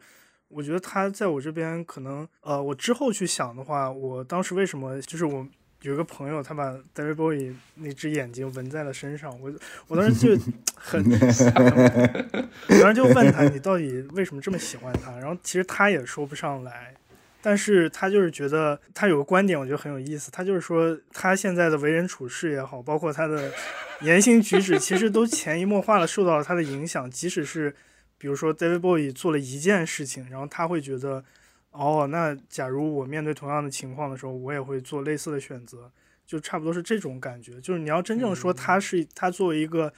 [0.47, 5.47] 我觉得他在我这边可能，呃，我之后去想的话，我当时为什么就是我
[5.81, 9.53] 有一个朋友，他把 David Bowie 那只眼睛纹在了身上，我
[9.87, 10.43] 我当时就
[10.75, 15.11] 很，我当时就问他，你到底为什么这么喜欢他？
[15.19, 16.95] 然后其实他也说不上来，
[17.41, 23.51] 但是他就是觉得他有个观点，我觉得很有意思，他就是说他现在的为人处事也好，包括他的
[24.01, 27.75] 言行举止，其实都潜移默化的受到了他的影响，即使是
[28.17, 31.23] 比如说 David Bowie 做了一件事情，然后他会觉得。
[31.71, 35.89] 哦，那假如我面对同样的情况的时候，我也会做类似的选择，
[36.25, 37.61] 就差不多是这种感觉。
[37.61, 39.93] 就是你要真正说他是他作为一个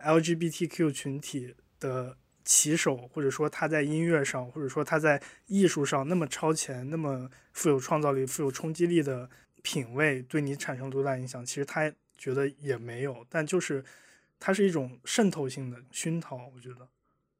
[0.00, 9.28] LGBTQ 群体的旗手，或者说他在音乐上，或者说他在艺术上那么超前、那么富有创造力、富有冲击力的
[9.62, 11.44] 品味，对你产生多大影响？
[11.44, 13.84] 其实他觉得也没有，但就是
[14.38, 16.88] 它是一种渗透性的熏陶，我觉得，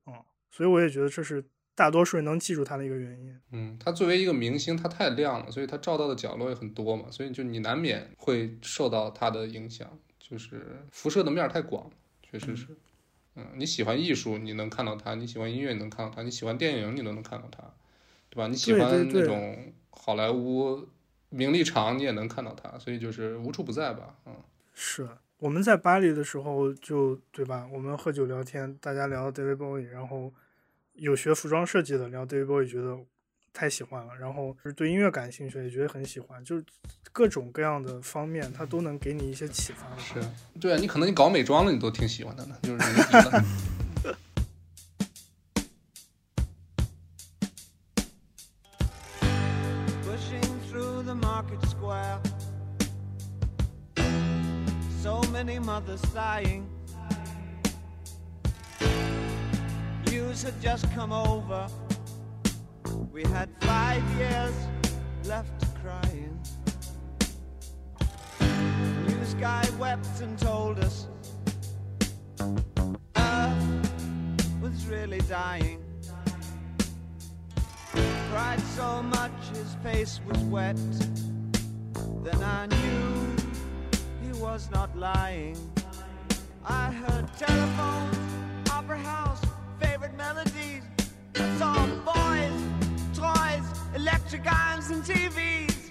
[0.07, 0.15] 嗯，
[0.51, 1.45] 所以我也觉得这是。
[1.75, 11.91] 大多数人能记住他的一个原因，嗯，他作为一个明星，他太亮了，所以他照到的角落也很多嘛，所以就你难免会受到他的影响，就是辐射的面太广，
[12.23, 12.77] 确实是，嗯，
[13.55, 17.62] 你喜欢艺术，你能看到它；你喜欢音乐，你能看到它；你喜欢电影，你都能看到它，
[18.30, 18.47] 对吧？
[18.49, 20.87] 你喜欢那种好莱坞
[21.30, 24.35] 名利场，你也能看到它，所以就是无处不在吧，嗯。
[24.74, 25.09] 是
[25.39, 27.68] 我们在巴黎的时候，就对吧？
[27.72, 30.33] 我们喝酒聊天，大家聊 David Bowie，然后。
[30.97, 32.99] 有学服装设计的聊 David Bowie 觉得
[33.53, 36.65] 太喜欢了，然后是对音乐感兴趣也觉得很喜欢，就是
[37.13, 39.87] 各种各样的方面，他都能给你一些启发。
[39.99, 40.21] 是，
[40.59, 42.85] 对啊，你可能你搞美妆了，你都挺喜欢的呢，就是。
[63.13, 64.55] We had five years
[65.27, 66.41] left crying.
[69.07, 71.09] News guy wept and told us
[73.17, 73.91] Earth
[74.63, 75.83] was really dying.
[78.31, 80.79] Cried so much his face was wet.
[82.25, 83.37] Then I knew
[84.23, 85.59] he was not lying.
[86.65, 88.17] I heard telephones,
[88.71, 89.43] opera house
[89.81, 90.83] favorite melodies.
[91.59, 92.53] Saw boys,
[93.95, 95.90] electric irons, and TVs.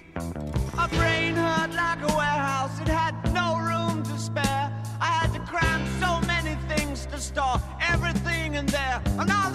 [0.74, 4.72] My brain hurt like a warehouse, it had no room to spare.
[5.00, 9.00] I had to cram so many things to store everything in there.
[9.18, 9.52] And all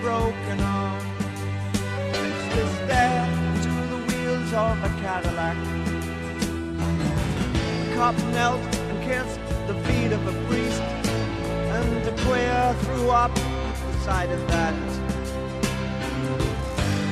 [0.00, 1.00] broken arm
[2.12, 3.26] fixed his stare
[3.62, 5.56] to the wheels of a Cadillac.
[7.94, 10.82] Cop knelt and kissed the feet of a priest,
[11.76, 14.74] and a queer threw up the sight of that.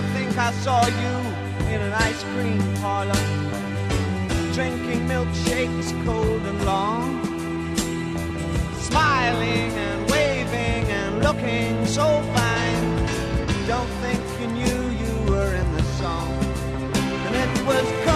[0.01, 1.15] I think I saw you
[1.73, 3.25] in an ice cream parlor,
[4.53, 7.25] drinking milkshakes cold and long,
[8.77, 12.05] smiling and waving and looking so
[12.35, 12.64] fine.
[13.67, 16.31] Don't think you knew you were in the song.
[17.27, 18.14] And it was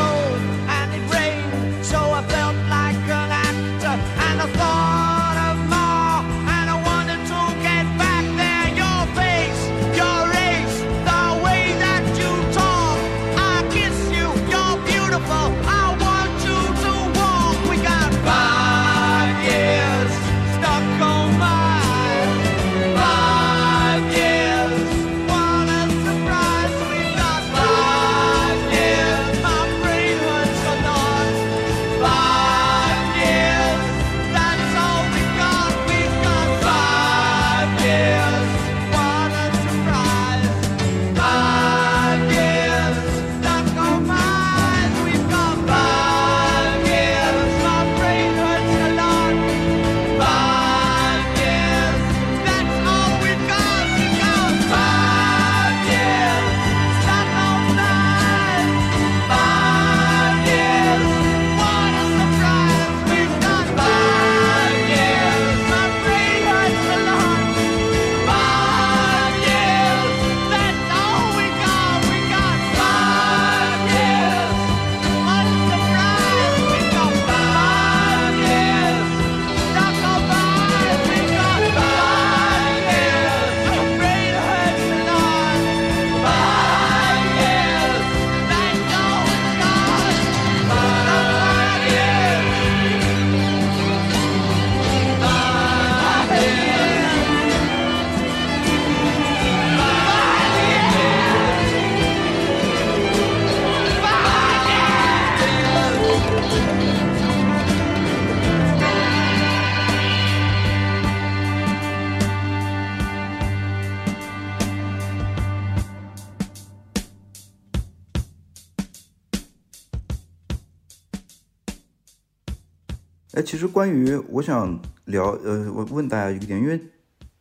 [123.39, 126.77] 哎，其实关于我想聊，呃，我问大家一个点，因为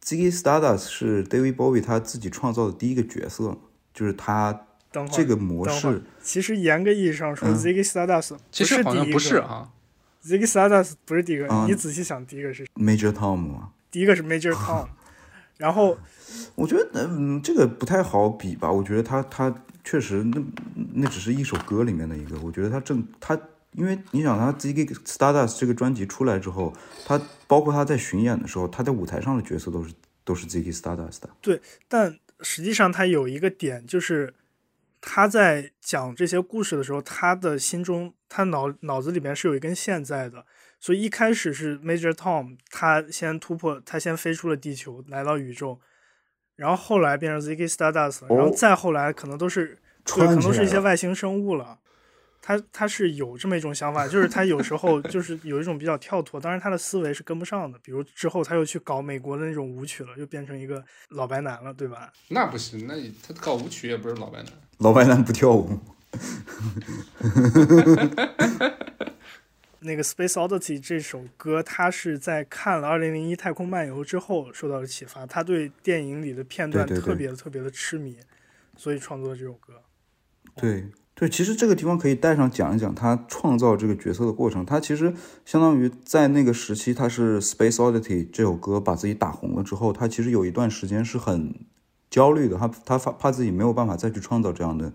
[0.06, 3.58] Ziggy Stardust 是 David Bowie 他自己创造的第一个角色，
[3.96, 4.68] 就是他
[5.12, 9.72] 这个模式，其实严格意义上说嗯，Ziggy Stardust 其实好像不不是啊
[10.24, 11.48] ，，Ziggy Stardust 不是第一个。
[11.48, 13.70] 啊你仔细想，第一个是 Major Tom 吗。
[13.90, 14.86] 第一个是 Major Tom，
[15.58, 15.98] 然后
[16.54, 18.72] 我觉得，嗯，这个不太好比吧。
[18.72, 20.44] 我觉得他他确实那
[20.94, 22.38] 那只是一首歌里面的一个。
[22.44, 23.36] 我觉得他正他，
[23.74, 26.74] 因为你想他 Ziggy Stardust 这个专辑出来之后，
[27.06, 29.94] 他包括他在巡演的时候，他在舞台上的角色都是
[30.24, 31.30] 都是 Ziggy Stardust 的。
[31.88, 34.34] 但实际上他有一个点，就是
[35.00, 40.46] 他在讲这些故事的时候，他的心中，他脑脑子里面是有一根线在的。
[40.80, 45.80] 所以一开始是 Major Tom，他先突破，他先飞出了地球，来到宇宙，
[46.56, 51.80] 然后后来变成 Ziggy Stardust，然后哦再后来可能都是对，可能都是一些外星生物了。
[52.42, 57.78] 他他是有这么一种想法，就是他有时候 就是有一种比较跳脱，当然他的思维是跟不上的。
[57.84, 62.12] 比如之后他又去搞美国的那种舞曲了，又变成一个老白男了，对吧？
[62.30, 64.54] 那不行，那你他搞舞曲也不是老白男。
[64.80, 65.80] 老白男不跳舞，
[69.80, 78.18] 那个《Space Oddity》这首歌，他是在看了《二零零一太空漫游》之后受到了启发，他对电影里的片段特别特别的痴迷，
[78.76, 79.82] 所以创作了这首歌。
[80.56, 80.86] 对
[81.20, 84.64] 对，其实这个地方可以带上讲一讲他创造这个角色的过程。
[84.64, 85.12] 他其实
[85.46, 91.56] 相当于在那个时期，他是《Space Oddity》这首歌把自己打红了之后，他其实有一段时间是很
[92.12, 94.94] 焦虑的，他他怕怕自己没有办法再去创造这样的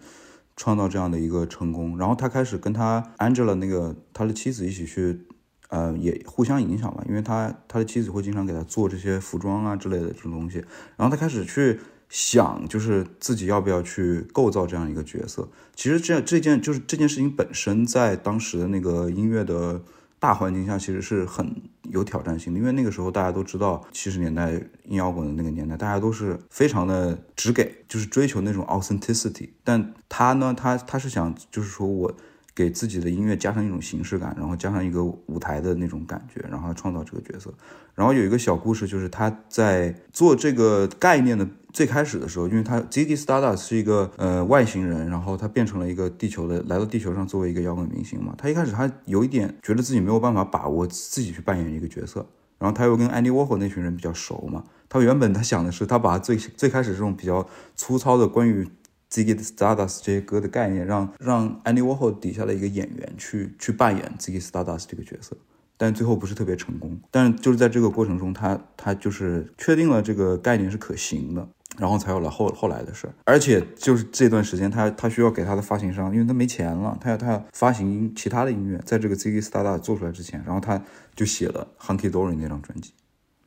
[0.56, 1.98] 创造这样的一个成功。
[1.98, 5.22] 然后他开始跟他 Angela 那个他的妻子一起去。
[5.68, 10.58] 呃，也互相影响吧，因为他他的妻子会经常给他做这些服装啊之类的这种东西，
[10.98, 11.80] 然后他开始去
[12.14, 15.48] 想，就是自己要不要去构造这样一个角色。
[15.74, 19.80] 其实这这件就是这件事情本身，在当时的那个音乐的
[20.18, 22.60] 大环境下，其实是很有挑战性的。
[22.60, 24.52] 因为那个时候大家都知道，七十年代
[24.84, 29.48] 硬摇滚的那个年代，大家都是非常的直给，就是追求那种 authenticity。
[29.64, 32.14] 但他呢，他他是想，就是说我。
[32.54, 37.52] 给自己的音乐加上一种形式感，然后加上一个舞台的那种感觉，然后创造这个角色。
[37.94, 48.34] 然后有一个小故事，就是他在做这个概念的最开始的时候，因为他 ZD Stardust 是一个呃外星人，然后他变成了一个地球的，来到地球上作为一个摇滚明星嘛。
[48.38, 52.26] 他一开始他有一点觉得自己没有办法把握自己去扮演一个角色，
[52.58, 54.64] 然后他又跟 Andy Warhol 那群人比较熟嘛。
[54.88, 57.46] 他原本他想的是，他把最最开始这种比较
[57.76, 58.66] 粗糙的关于
[59.12, 65.36] Ziggy Stardust 这些歌的概念，让让 Andy Warhol 底下的一个演员去去扮演 Ziggy Stardust 这个角色。
[65.76, 66.98] 但最后不是特别成功。
[67.10, 71.46] 但是就是在这个过程中，他他就是确定了这个概念是可行的，
[71.76, 73.12] 然后才有了后后来的事儿。
[73.24, 80.80] 而且就是这段时间他，他需要给他的发行商，因为他没钱了，他要他要发行其他的音乐，在这个 Ziggy Stardust 做出来之前，然后他
[81.16, 82.92] 就写了 Hunky Dory 那张专辑。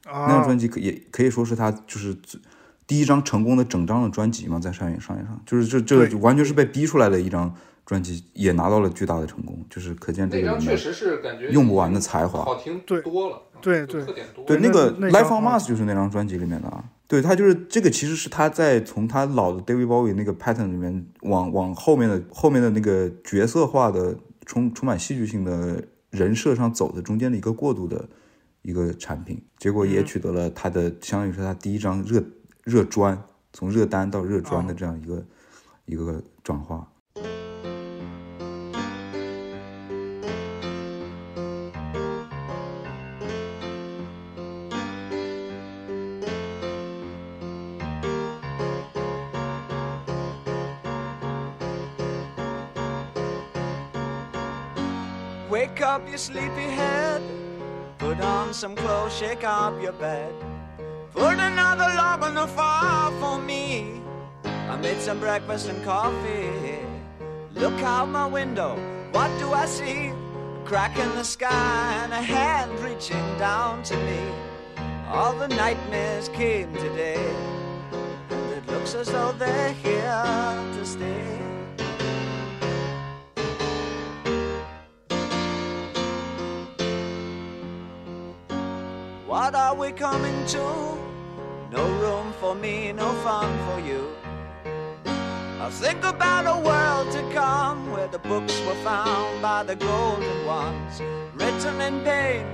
[0.04, 2.40] 那张啊专辑可也可以说是他就是最
[2.88, 7.54] 第一张成功的整张的专辑嘛，在商业商业上，就是这这完全是被逼出来的一张
[7.86, 12.44] 专辑，也拿到了巨大的成功，就是可见这个人确实是感觉用不完的才华。
[12.44, 14.46] 好听对多了，对对特点多。
[14.46, 16.84] 对，那那个 Life on Mars 就是那张专辑里面的啊。
[17.08, 28.10] 对他就是这个，其实是他在从他老的 David Bowie 那个 pattern 里面往往后面的后面的那个角色化的充充满戏剧性的人设上走的中间的一个过渡的
[28.64, 32.24] 一个产品，结果也嗯取得了他的相当于是他第一张热
[32.66, 35.24] 热砖，从热单到热砖的这样一个、
[35.86, 36.88] 一个转化。
[55.52, 57.22] Wake up, your sleepy head.
[58.00, 60.34] Put on some clothes, shake up your bed.
[61.16, 64.02] Put another log on the fire for me.
[64.44, 66.80] I made some breakfast and coffee.
[67.54, 68.76] Look out my window,
[69.14, 70.08] what do I see?
[70.08, 74.20] A crack in the sky and a hand reaching down to me.
[75.08, 77.34] All the nightmares came today,
[78.30, 81.32] and it looks as though they're here to stay.
[89.26, 91.05] What are we coming to?
[91.72, 94.10] No room for me, no fun for you.
[95.06, 100.46] I think about a world to come where the books were found by the golden
[100.46, 101.02] ones,
[101.34, 102.46] written in pain,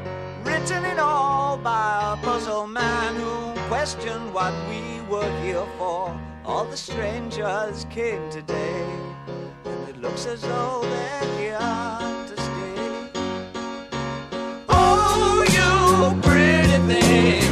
[0.45, 6.18] written in all by a puzzle man who questioned what we were here for.
[6.45, 8.86] All the strangers came today,
[9.66, 11.59] and it looks as though they're here
[12.30, 13.12] to stay.
[14.70, 15.43] Oh,
[16.88, 17.51] the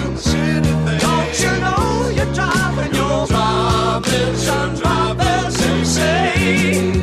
[3.31, 6.98] Robinson, Robinson, say.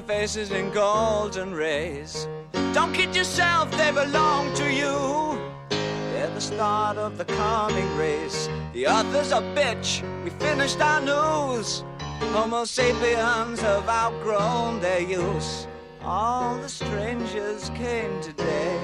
[0.00, 2.28] Their faces in golden rays.
[2.72, 5.38] Don't kid yourself, they belong to you.
[5.68, 8.48] They're the start of the coming race.
[8.72, 10.02] The other's a bitch.
[10.24, 11.84] We finished our news.
[12.32, 15.66] Homo sapiens have outgrown their use.
[16.02, 18.78] All the strangers came today,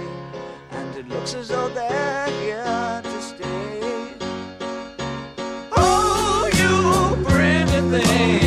[0.70, 4.12] and it looks as though they're here to stay.
[5.76, 8.45] Oh, you pretty things.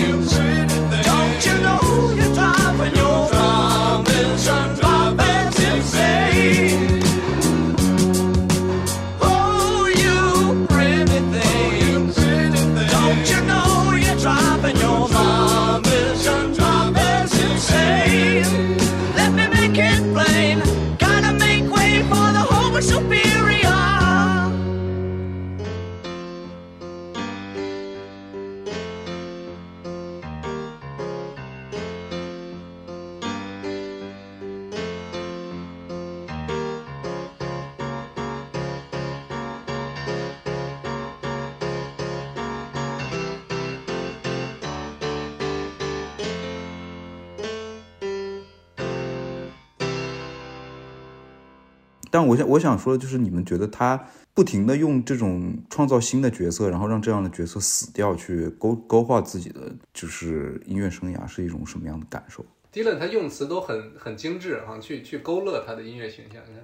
[52.11, 54.03] 但我想我想说的就是，你们觉得他
[54.33, 66.55] 不停的用这种创造新的角色，然后让这样的角色死掉，去勾勾画自己的就是音乐生涯，是一种什么样的感受？Dylan 他用词都很很精致哈，去去勾勒他的音乐形象，你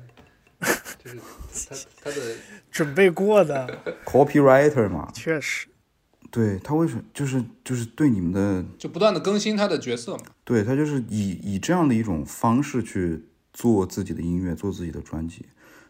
[0.60, 1.18] 看，就是
[1.70, 2.36] 他他的
[2.72, 5.68] 准备过的， copywriter 嘛，确实。
[6.32, 10.24] 对他为什么就是就是对你们的就不断的更新他的角色嘛。
[10.43, 13.24] 对他就是以以这样的一种方式去
[13.56, 15.45] 做自己的音乐，做自己的专辑，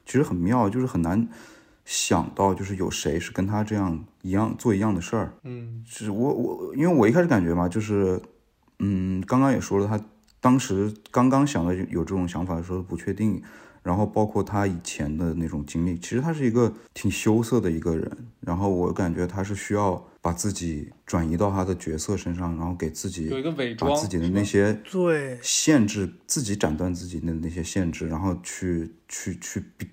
[0.05, 1.27] 其实很妙，就是很难
[1.83, 5.33] 想到，就是有谁是跟他这样一样做一样的事儿。
[5.41, 8.21] 嗯，是我我，因为我一开始感觉嘛，就是
[8.77, 9.99] 嗯，刚刚也说了，他
[10.39, 13.41] 当时刚刚想到有有这种想法的时候不确定，
[13.85, 29.87] 然后包括他以前的那种经历，其实他是一个挺羞涩的一个人，然后我感觉他是需要把自己转移到他的角色身上，然后给自己有一个伪装把自己的那些对限制，自己斩断自己的那些限制，然后去去去比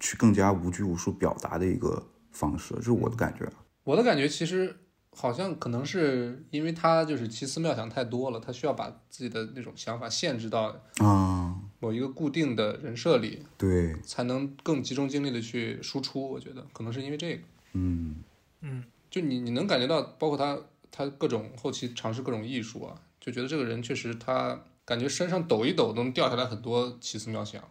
[0.00, 3.44] 去更加无拘无束表达的一个方式，这是我的感觉。
[3.44, 3.52] 啊。
[3.84, 4.76] 我的感觉其实
[5.14, 16.28] 好像可能是因为他就是奇思妙想太多了，他需要把自己的那种想法限制到啊，某一个固定的人设里，对，才能更集中精力的去输出。
[16.30, 17.42] 我觉得可能是因为这个，
[17.74, 18.16] 嗯
[18.60, 18.84] 嗯。
[19.10, 20.58] 就你你能感觉到，包括他
[20.90, 27.62] 他各种后期尝试各种艺术啊，就觉得这个人确实他感觉身上抖一抖都能掉下来很多奇思妙想，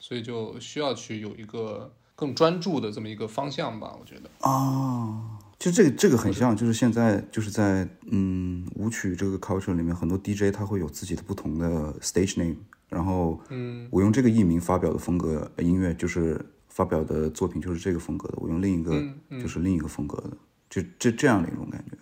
[0.00, 4.30] 所以就需要去有一个更专注的这么一个方向吧，我觉得。
[4.48, 12.56] 啊，就这个这个很像，就是现在就是在嗯舞曲这个 culture 里面，很多 DJ 他会有自己的不同的 stage name，
[12.88, 20.30] 然后嗯我用这个艺名发表的风格呃音乐就是发表的作品就是这个风格的，我用另一个嗯嗯就是另一个风格的，
[20.70, 21.96] 就这这样的一种感觉。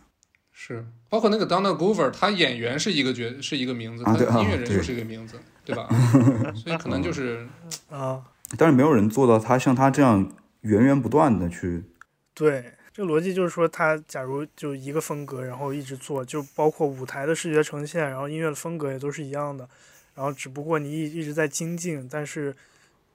[0.58, 5.86] 是，包括那个 Donna Goover，他演员是一个角是一个名字，他音乐人就是一个名字，对吧？
[6.56, 7.46] 所以可能就是
[7.90, 8.22] 啊，
[8.56, 10.32] 但是没有人做到他像他这样
[10.62, 11.84] 源源不断的去
[12.32, 19.68] 对，这个逻辑就是说，他假如就一个风格，然后一直做，就包括舞台的视觉呈现，然后音乐的风格也都是一样的，
[20.16, 22.56] 然后只不过你一一直在精进，但是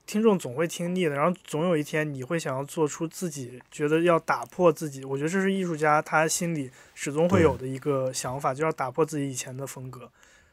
[0.06, 10.12] 听众总会听腻的，然后总有一天你会想要做出自己觉得要打破自己，我觉得这是艺术家他心里始终会有的一个想法，就要打破自己以前的风格。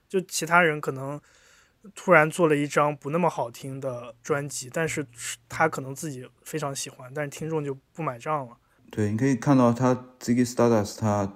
[0.09, 1.21] 就其他人可能
[1.95, 5.07] 突然做了一张不那么好听的专辑，但是
[5.49, 8.57] 他可能自己非常喜欢，但是听众就不买账了。
[8.91, 11.31] 对，你可以看到他 Ziggy Stardust 他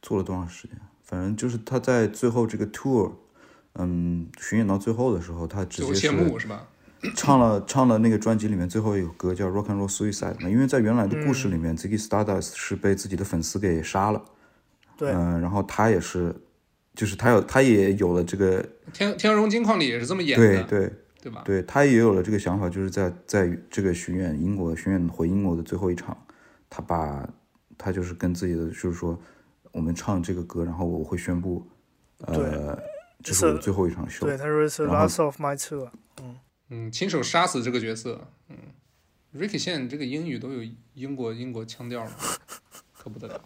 [0.00, 3.12] 做了多长时间，反正就是他在最后这个 tour，
[3.78, 6.66] 嗯，巡演到最后的时候，他直接是是吧？
[7.14, 14.22] 唱了 唱了那个专辑里面最后一首歌叫 Rock and Roll Suicide 嘛，因为在原来的故事里面、z i g g y Stardust 是被自己的粉丝给杀了，
[14.96, 16.34] 对，嗯、然后他也是，
[16.94, 20.92] 就是他有他也有了这个，天天荣金矿里也是这么演的，对对
[21.24, 21.42] 对吧？
[21.44, 26.16] 对，他也有了这个想法，就是在在这个巡演英国巡演回英国的最后一场，
[26.70, 27.28] 他把
[27.76, 29.18] 他就是跟自己的就是说，
[29.72, 31.66] 我们唱这个歌，然后我会宣布，
[32.20, 32.78] 呃，
[33.23, 35.89] 这是我的最后一场秀，对，他说是然后 last of my tour。
[36.69, 38.55] 嗯，亲手杀死这个角色，嗯，
[39.35, 40.63] Ricky 现在这个英语都有
[40.93, 42.11] 英国英国腔调了，
[42.97, 43.41] 可不得了。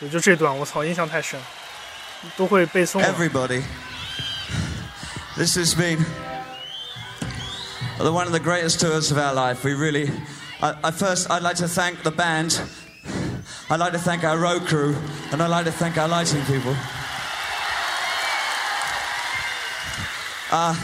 [0.00, 1.40] 对，就这段，我操，印象太深，
[2.36, 3.06] 都会背诵了。
[3.06, 3.62] Everybody,
[5.36, 6.04] this has been
[7.98, 9.64] the- one of the greatest tours of our life.
[9.64, 10.10] We really,
[10.60, 12.60] I, I first, I'd like to thank the band
[13.70, 14.94] I'd like to thank our road crew,
[15.30, 16.74] and I'd like to thank our lighting people.
[20.55, 20.75] Uh,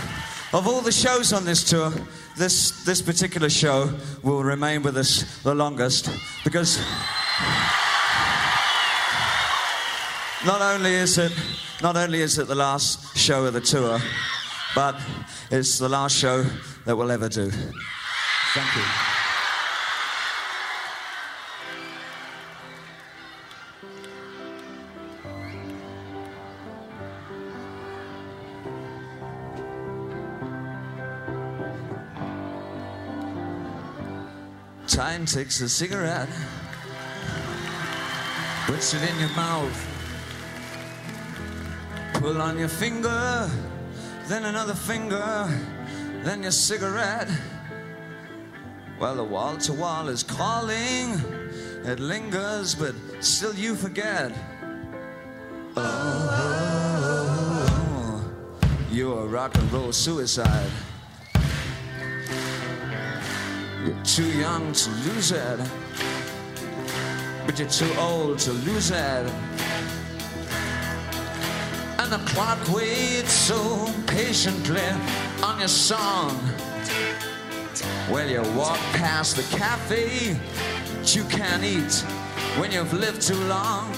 [0.51, 1.93] of all the shows on this tour,
[2.35, 3.93] this, this particular show
[4.23, 6.09] will remain with us the longest
[6.43, 6.79] because
[10.43, 11.31] not only is it
[11.83, 13.99] not only is it the last show of the tour,
[14.73, 14.99] but
[15.51, 16.43] it's the last show
[16.85, 17.51] that we'll ever do.
[17.51, 19.18] Thank you.
[34.99, 36.27] Time takes a cigarette,
[38.65, 39.87] puts it in your mouth.
[42.15, 43.49] Pull on your finger,
[44.27, 45.47] then another finger,
[46.23, 47.29] then your cigarette.
[48.99, 51.13] Well, the wall to wall is calling.
[51.85, 54.33] It lingers, but still you forget.
[55.77, 58.21] Oh, oh, oh,
[58.61, 60.69] oh you're a rock and roll suicide.
[63.85, 65.59] You're too young to lose it,
[67.45, 69.31] but you're too old to lose it.
[71.97, 74.81] And the clock waits so patiently
[75.41, 76.37] on your song.
[78.11, 80.33] Well, you walk past the cafe
[80.97, 81.93] that you can't eat
[82.59, 83.93] when you've lived too long.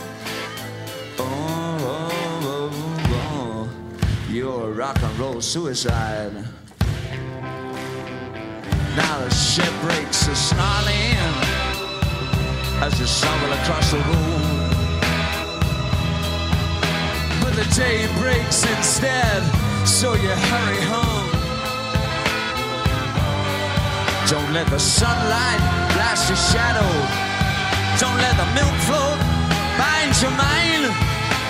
[1.17, 4.29] Oh, oh, oh, oh.
[4.29, 6.31] you're a rock and roll suicide.
[8.95, 11.15] Now the ship breaks a snarling
[12.83, 14.41] as you stumble across the room.
[17.41, 19.41] But the day breaks instead,
[19.87, 21.29] so you hurry home.
[24.27, 25.61] Don't let the sunlight
[25.93, 26.91] blast your shadow.
[27.99, 29.19] Don't let the milk float
[29.79, 30.91] bind your mind.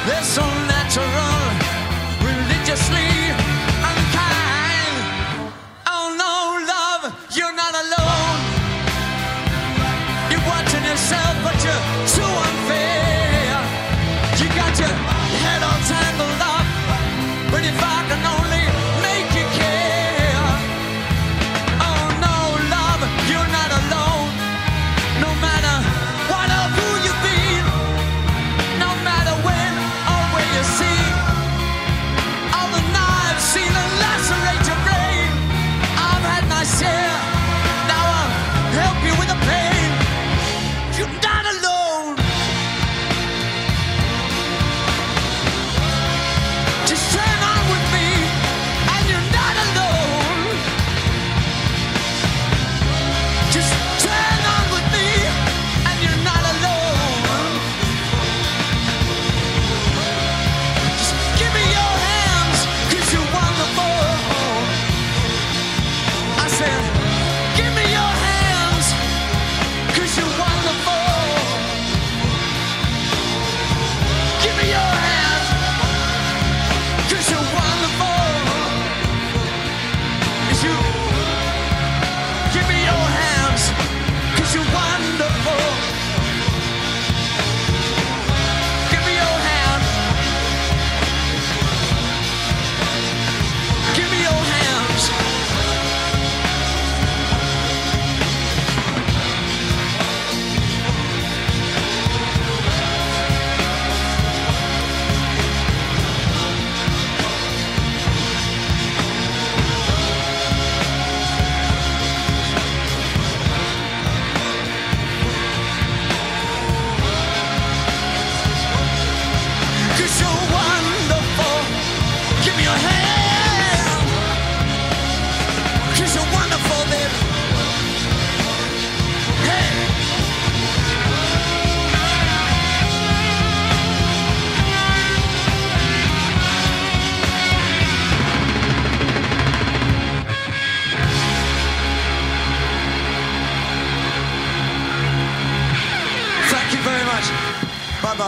[0.06, 1.38] They're so natural,
[2.22, 3.11] religiously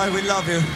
[0.04, 0.12] Bye.
[0.12, 0.60] We love you.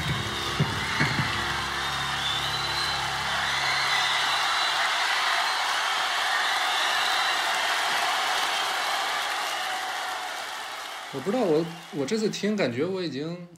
[11.14, 11.66] 我不知道我
[11.98, 13.50] 我这次听感觉我已经，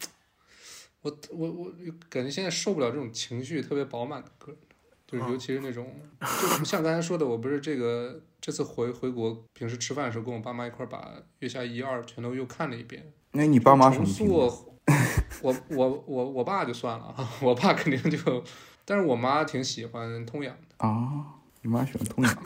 [1.01, 1.71] 我我我
[2.09, 4.55] 感觉现在受不了这种情绪特别饱满的歌，
[5.05, 5.93] 就是尤其是那种，
[6.57, 10.97] 就像刚才说的，我不是这个这次回回国，平时吃饭的时候跟我爸妈一块儿把
[11.39, 14.49] 《月下一二》全都又看了一遍，那你爸妈什重么
[15.41, 18.43] 我我我我爸就算了啊，我爸肯定就，
[18.85, 21.09] 但是我妈挺喜欢痛痒的，啊，
[21.61, 22.37] 你妈喜欢痛痒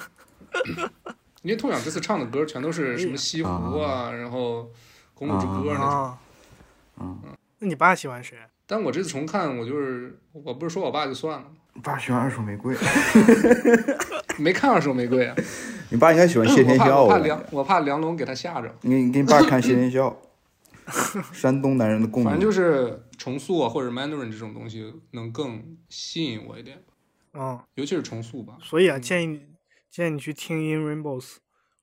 [1.43, 3.49] 因为痛痒这次唱的歌全都是什么西湖
[3.79, 4.69] 啊，然后
[5.13, 5.85] 公路之歌那种。
[5.85, 6.17] 啊，
[6.99, 7.19] 嗯，
[7.59, 8.37] 那你爸喜欢谁？
[8.65, 12.73] 但我这次重看，我就是我不是说我爸就算了，你爸喜欢二手玫瑰，
[14.39, 15.35] 没看二手玫瑰啊，
[15.91, 17.03] 你爸应该喜欢谢天笑。
[17.03, 18.73] 我我怕梁我怕梁龙给他吓着。
[18.81, 20.15] 你给你爸看谢天笑，
[21.33, 22.47] 山东男人的共鸣反正鸣。
[22.47, 26.83] 就是重塑啊，或者 Mandarin 这种东西能更吸引我一点，
[27.33, 28.57] 嗯，尤其是重塑吧。
[28.61, 29.41] 所以啊，建议你
[29.89, 31.35] 建议你去听 In Rainbows，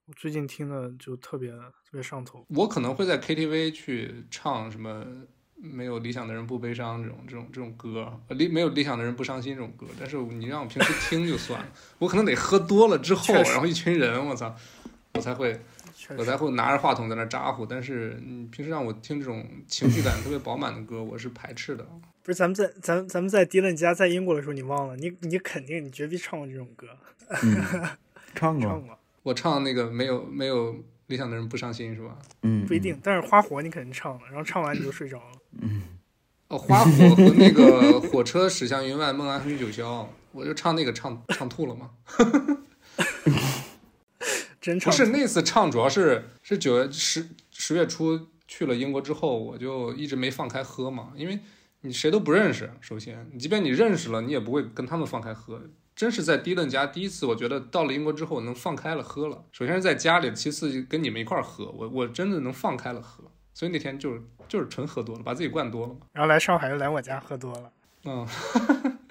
[0.06, 2.44] 我最近听的就特别特别上头。
[2.48, 5.04] 我可能会在 KTV 去唱什么
[5.54, 9.86] “没有理想的人不悲伤”这种这种这种歌，呃理没有理想的人不伤心这种歌。
[9.98, 11.68] 但是你让我平时听就算了，
[11.98, 14.54] 我可能得喝多了之后，然后一群人，我操，
[15.14, 15.60] 我才会
[16.16, 17.64] 我才会拿着话筒在那咋呼。
[17.66, 21.86] 但是你平时让我听这种情绪感特别饱满的歌，我是排斥的。
[22.22, 24.96] 不是咱们在咱咱们在迪伦家在英国的时候，你忘了？
[24.96, 26.86] 你你肯定你绝逼唱过这种歌，
[27.42, 27.64] 嗯，
[28.34, 30.76] 唱过，唱过我唱那个没有没有
[31.06, 32.16] 理想的人不伤心是吧？
[32.42, 35.38] 嗯，不一定，但是花火你肯定唱了，然后唱完你就睡着了。
[35.60, 35.82] 嗯
[36.48, 41.90] 哦，花火和那个火车驶向云外，梦安哼九霄，我就唱那个唱唱吐了嘛。
[44.60, 51.38] 真唱不是那次唱，主要是是九月十十月初去了英国之后，我就一直没放开喝嘛，因为
[51.80, 52.70] 你谁都不认识。
[52.80, 55.60] 首先，你即便你认识了，你也不会跟他们放开喝。
[55.96, 59.44] 真是在迪伦家第一次，我觉得到了英国之后能放开了喝了。
[59.52, 63.24] 首先是在家里，其次跟你们一块儿喝，我我真的能放开了喝。
[63.52, 66.00] 所以那天就是就是纯喝多了，把自己灌多了嘛。
[66.12, 67.70] 然后来上海又来我家喝多了，
[68.04, 68.26] 嗯，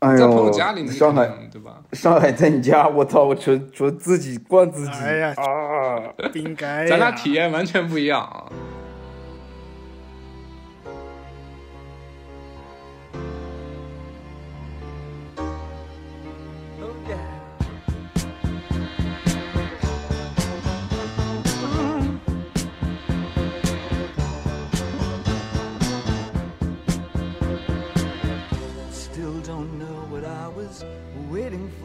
[0.00, 1.80] 哎在朋友家里，你上海对吧？
[1.92, 5.98] 上海在你家，我操，我纯纯自己灌自己，哎呀啊，
[6.32, 6.86] 不 应该呀。
[6.90, 8.44] 咱俩体验完全不一样啊。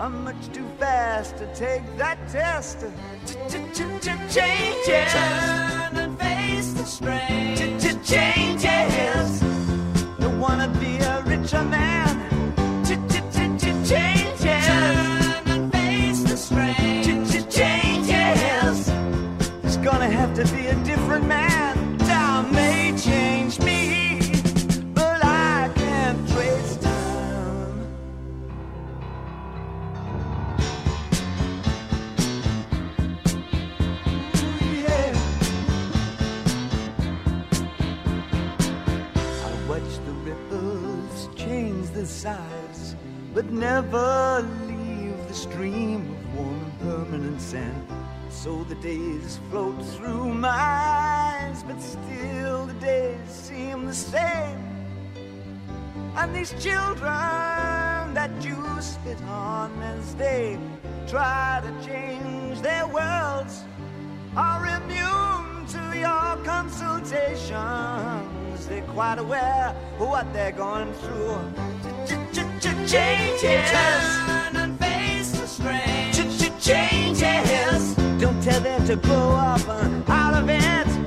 [0.00, 2.86] I'm much too fast to take that test.
[4.32, 5.12] Changes.
[5.12, 5.97] Turn and face
[56.38, 60.56] these children that you spit on as they
[61.08, 63.64] try to change their worlds
[64.36, 68.68] are immune to your consultations.
[68.68, 71.40] They're quite aware of what they're going through.
[72.86, 73.70] Changes.
[73.70, 76.12] Turn and face the strain.
[76.60, 77.94] Changes.
[78.20, 79.68] Don't tell them to grow up
[80.08, 80.97] out of it.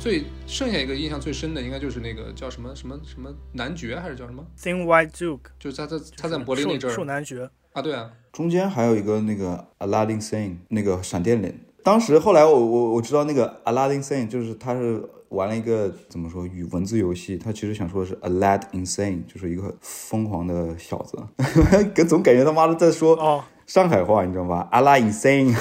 [0.00, 11.54] 最剩下一个印象最深的，应该就是那个叫什么什么什么男爵还是叫什么？Thin White Duke，就是他在他在柏林那阵儿树男爵，啊，对啊，中间还有一个那个 Aladdin Sane 那个闪电脸，
[11.84, 21.18] 当时后来我我我知道那个 Aladdin Sane 就是他是玩了一个怎么说语文字游戏，他其实想说的是 Alad Insane，就是一个疯狂的小子，
[21.94, 24.66] 跟总感觉他妈的在说哦，上海话，你知道吧？
[24.72, 25.54] 阿拉 insane，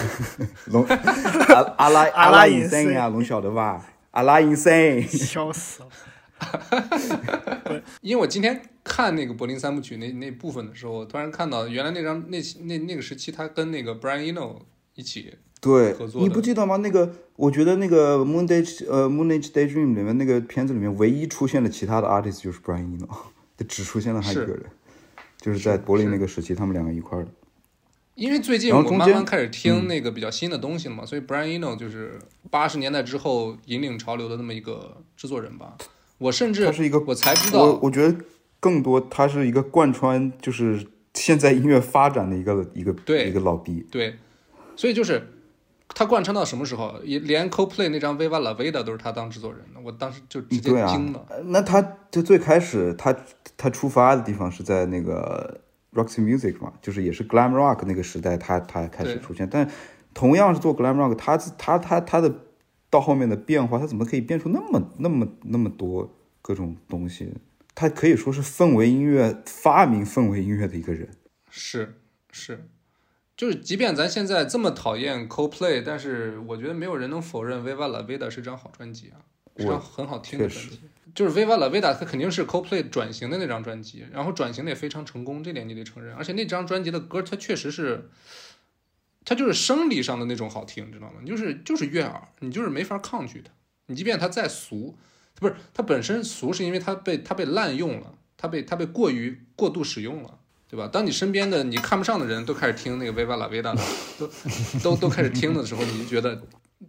[0.67, 3.85] 龙阿阿拉阿拉 insane 啊，龙晓得吧？
[4.11, 5.89] 阿拉 insane，笑死了。
[8.01, 14.61] 因为我今天看那个柏林三部曲那那部分的时候，我突然看到原来那张那那那个时期他跟那个 Brian Eno
[14.95, 16.77] 一起，对合，作的你不记得吗？
[16.77, 23.07] 那个，我觉得那个 Moon Day 呃 Moon Age Daydream 里面那个片子里面唯一出现的其他的 artist 就是 Brian Eno，
[23.57, 24.63] 就只出现了他一个人，
[25.41, 27.31] 就是在柏林那个时期，他们两个一块儿的。
[28.19, 32.19] 因为最近我慢慢开始听那个比较新的东西了嘛，所以 Brian Eno 就是
[32.51, 35.75] 八十年代之后引领潮流的那么一个制作人吧。
[36.17, 38.13] 我甚至他是一个我才知道，我觉得
[38.59, 43.87] 更多他是一个贯穿就是现在音乐发展的一个一个对一个老逼。
[43.89, 44.17] 对，
[44.75, 45.25] 所以就是
[45.87, 51.81] 他贯穿到什么时候，也连 Coldplay 那张《Viva La Vida》都是他当制作人的，我当时就直接惊了。，那他
[52.11, 53.15] 就最开始他
[53.55, 55.61] 他出发的地方是在那个
[55.93, 59.47] Roxy Music 嘛，就是也是 Glam Rock 那个时代，他他开始出现。
[59.49, 59.69] 但
[60.13, 62.33] 同样是做 Glam Rock，他他他他的
[62.89, 67.33] 到后面的变化，他怎么可以变出那么那么那么多各种东西？
[67.75, 71.09] 他可以说是氛围音乐发明氛围音乐的一个人。
[71.49, 71.95] 是
[72.31, 72.67] 是，
[73.37, 79.17] 就是即便咱现在这么讨厌 Coldplay，但是我觉得没有人能否认《Viva La Vida》是张好专辑啊，
[79.57, 80.79] 是张很好听的专辑。
[81.19, 86.15] 就是《Viva La Vida》，它肯定是 Co-Play 转型的那张专辑，然后转型的也非常成功，这点你得承认。
[86.15, 88.09] 而且那张专辑的歌，它确实是，
[89.25, 91.15] 它就是生理上的那种好听，知道吗？
[91.25, 93.51] 就是就是悦耳，你就是没法抗拒它。
[93.87, 94.97] 你即便它再俗，
[95.35, 100.39] 不是它本身俗，是因为它被它被滥用了，它被它被过于过度使用了。
[100.69, 100.87] 对吧？
[100.87, 103.75] 当你身边的你看不上的人都开始听那个《Viva La Vida》，
[104.17, 104.29] 都
[104.81, 106.41] 都都开始听的时候，你就觉得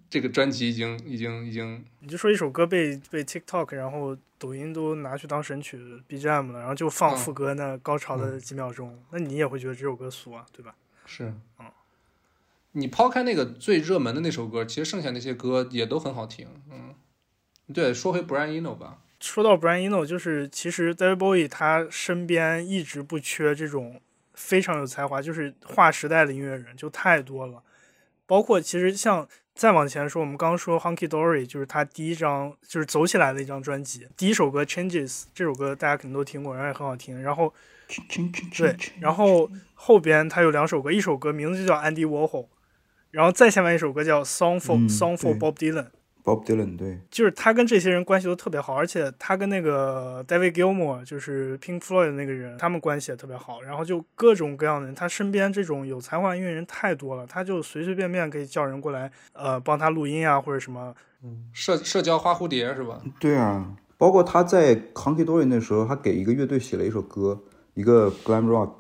[0.09, 5.77] 这个专辑已经已经已经你就说一首歌被被 TikTok，然后抖音都拿去当神曲
[6.09, 10.77] BGM 了，然后就放嗯副歌那高潮的几秒钟，那你也会觉得这首歌俗啊，对吧？
[11.07, 11.67] 是，嗯，
[12.73, 16.95] 你抛开那个最热门的那首歌，其实剩下那些歌也都很好听，嗯，
[17.75, 24.01] 对，说回 Brian Eno 吧，说到 Brian Eno，就是其实 David Bowie 他身边一直不缺这种
[24.35, 27.65] 非常有才华，就是划时代的音乐人，就太多了。
[28.25, 29.27] 包括其实像
[29.61, 37.21] 再往前说，我们刚刚说 Hunky Dory，就是他第一张就是走起来的一张专辑，第一首歌 Changes 这首歌大家肯定都听过，然后也很好听。
[37.21, 37.53] 然后
[38.57, 42.47] 对，然后后边他有两首歌，一首歌名字就叫 Andy Warhol，
[43.11, 45.89] 然后再下面一首歌叫 Song for、嗯 Song for Bob Dylan。
[46.25, 53.63] Bob Dylan 对，就是他跟这些人关系都特别好，而且他跟那个 David Gilmour，就是 Pink Floyd 的那个人，他们关系也特别好。
[53.63, 60.95] 然后就各种各样的人，他身边这种有才华的音乐人太多了，他就随随便便可以叫人过来，呃，帮他录音啊，或者什么。
[61.23, 62.99] 嗯社社交花蝴蝶是吧？
[63.19, 67.39] 对啊，包括他在 Hunky Dory 那时候，他给一个乐队写了一首歌，
[67.75, 68.71] 一个 Glam Rock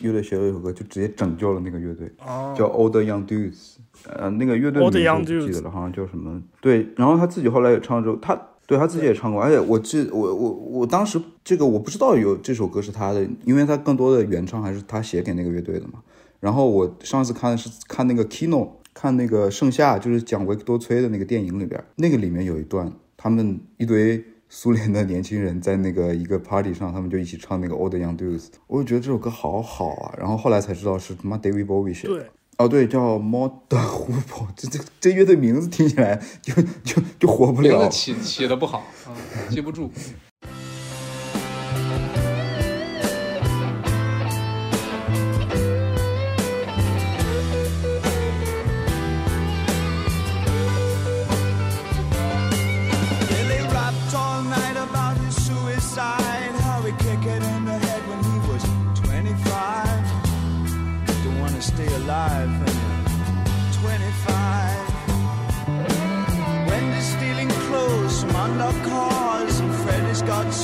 [0.00, 2.12] 乐队写了一首歌，就直接拯救了那个乐队。
[2.26, 3.75] 哦，叫 Older Young Dudes，
[4.08, 6.42] 呃，那个乐队的名字我不记得了，好像叫什么？
[6.60, 16.00] 对，然后他自己后来也唱之后，他对他自己也唱过，而且我记我我我当时这个我不知道有这首歌是他的，因为他更多的原唱还是他写给那个乐队的嘛。
[16.40, 24.24] 然后我上次看的是看那个 Kino，看那个盛夏，就是讲维克多崔的那个电影里边，那个里面有一段，他们一堆。
[24.48, 30.14] 苏联的年轻人在那个一个 party 上，他们就一起唱那个 Old Young Dudes，我就觉得这首歌好好啊。
[30.16, 32.14] 然后后来才知道是他妈 David Bowie 写的。
[32.14, 32.26] 对，
[32.58, 36.54] 哦，对，叫猫的湖泊，这这这乐队名字听起来就
[36.84, 37.94] 就就火不了名字。
[37.94, 39.12] 起起的不好啊，
[39.50, 39.90] 记不住。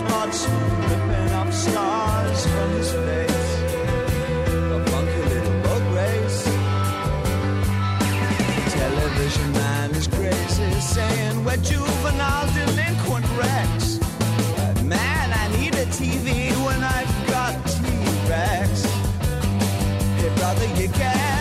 [0.07, 0.47] spots,
[0.89, 3.49] ripping up stars from his face.
[4.77, 6.45] A funky little boat race.
[8.73, 13.99] Television man is crazy, saying we're juvenile delinquent wrecks.
[14.83, 18.85] Man, I need a TV when I've got T-Rex.
[20.19, 21.32] Hey brother, you can.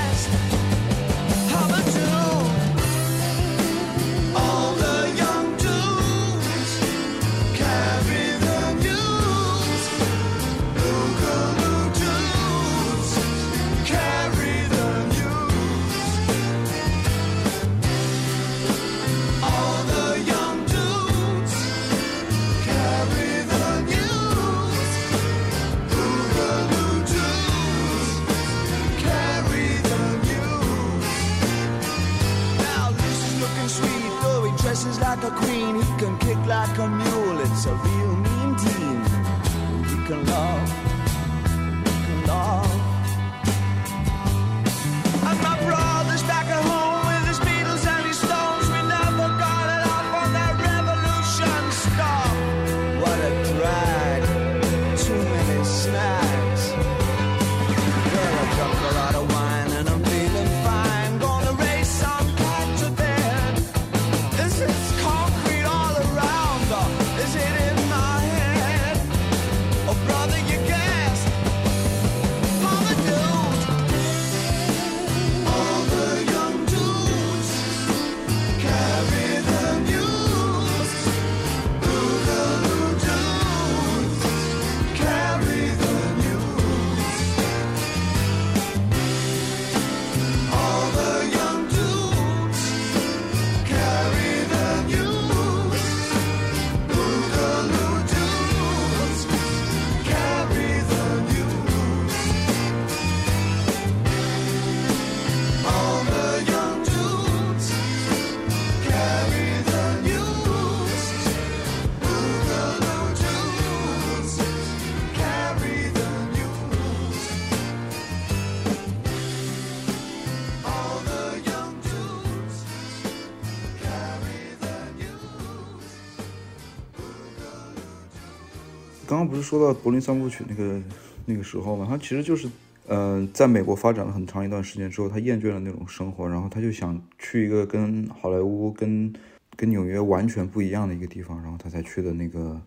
[129.41, 130.80] 是说到柏林三部曲那个
[131.26, 132.47] 那个时候嘛，他其实就是，
[132.88, 139.11] 嗯、在美国发展了很长一段时间之后，他厌倦了那种生活，然后他就想去一个跟好莱坞、跟
[139.55, 142.59] 跟纽约完全不一样的一个地方，然后他才去的那个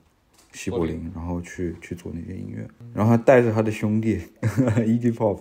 [0.53, 5.41] 西柏林，然后去去做那些音乐，然后他带着他的兄弟 Iggy Pop，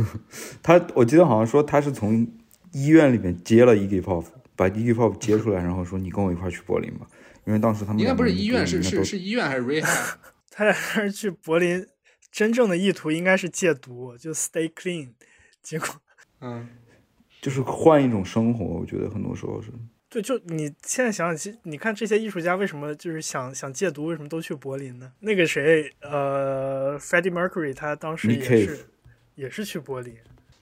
[0.62, 2.26] 他我记得好像说他是从
[2.72, 4.24] 医院里面接了 Iggy Pop，
[4.54, 7.06] 把 Iggy Pop 接出来，然后说你跟我一块去柏林吧，
[7.46, 10.14] 因为当时他们应该不是医院，是是是医院还是 rehab？
[10.54, 11.86] 他俩是去柏林，
[12.30, 15.14] 真正的意图应该是戒毒，就 stay clean。
[15.62, 15.88] 结果，
[16.40, 16.68] 嗯，
[17.40, 19.70] 就是换一种生活，我觉得很多时候是。
[20.08, 25.10] 对，就你现在想想，其实你看这些艺术家为什么就是想想戒毒，为什么都去柏林呢？
[25.20, 28.86] 那个谁，呃，Freddie Mercury，他当时也是
[29.36, 30.14] 也是去柏林。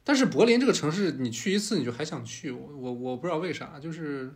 [0.05, 4.33] 但是柏林这个城市，你去一次你就还想去，我我我不知道为啥，就是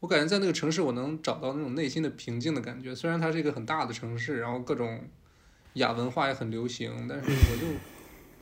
[0.00, 2.94] 我感觉在那个城市我能找到那种内心的平静的感觉。
[2.94, 5.02] 虽然它是一个很大的城市，然后各种
[5.74, 7.66] 亚文化也很流行，但是我就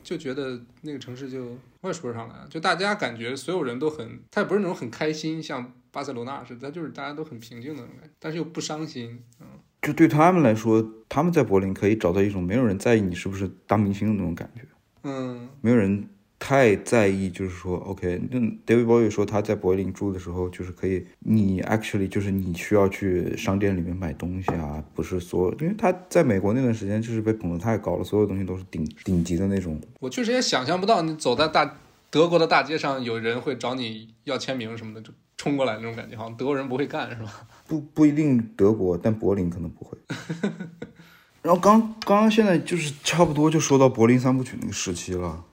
[0.03, 9.47] 就觉得那个城市就我也说不上来，就大家感觉所有人都很，他也不是那种很开心，像巴塞罗那似的，他就是大家都很平静的那种感觉，但是又不伤心，嗯。
[9.81, 14.63] 就对他们来说，他们在柏林可以找到一种没有人在意你是不是大明星的那种感觉，
[15.03, 16.09] 嗯，没有人
[16.39, 29.81] 太在意，就是说，OK，那 David Bowie 说他在柏林住的时候，就是可以，你 actually 就是你需要去商店里面买东西啊，不是所有，因为他在美国那段时间就是被捧得太高了，所有东西都是顶顶级的那种。
[29.99, 31.79] 我确实也想象不到，你走在大
[32.11, 37.47] 德国的大街上，有人会找你要签名什么的，就冲过来那种感觉，好像德国人不会干，是吧？
[37.67, 39.97] 不不一定德国，但柏林可能不会。
[41.41, 45.43] 然后刚刚刚现在就是差不多就说到柏林三部曲那个时期了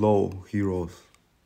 [0.00, 0.90] ，Low Heroes、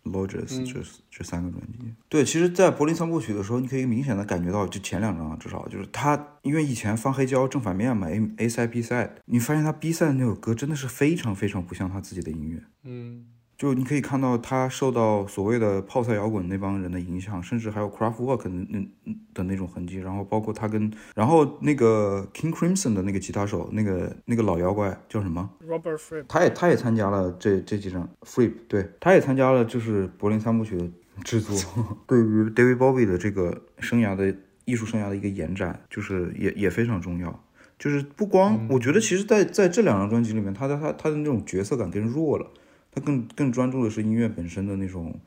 [0.05, 1.78] Lodges 嗯这、这三个专辑。
[2.09, 12.62] 对，其实，在柏林三部曲的时候，你可以明显的感觉到，就前两张啊至少就是他，因为以前放黑胶正反面嘛，A A side B side，你发现他 B side 的那首歌真的是非常非常不像他自己的音乐。
[12.85, 13.27] 嗯
[13.63, 18.85] 就你可以看到他受到所谓的泡菜摇滚那帮人的影响，甚至还有 Kraftwerk 的那
[19.33, 30.91] 的那种痕迹，然后包括他跟，然后那个 King Crimson 的那个吉他手，那个那个老妖怪叫什么？Robert Fripp，他也他也参加了这这几张 Flip，对，他也参加了就是柏林三部曲的
[31.23, 34.35] 制作，对于 David Bowie 的这个生涯的
[34.65, 37.45] 艺术生涯的一个延展，就是也也非常重要。
[37.79, 42.47] 就是不光，我觉得其实在在这两张专辑里面，他的他他的那种角色感更弱了，
[42.94, 45.19] 他更更专注的是音乐本身的那种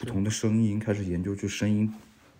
[0.00, 1.92] 不同的声音，开始研究就声音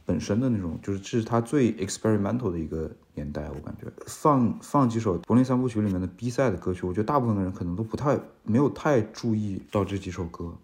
[0.06, 10.56] 本身的那种，就是这是他最 experimental 的一个年代，我感觉放放几首柏林三部曲里面的 B 赛的歌曲，我觉得大部分的人可能都不太没有太注意到这几首歌。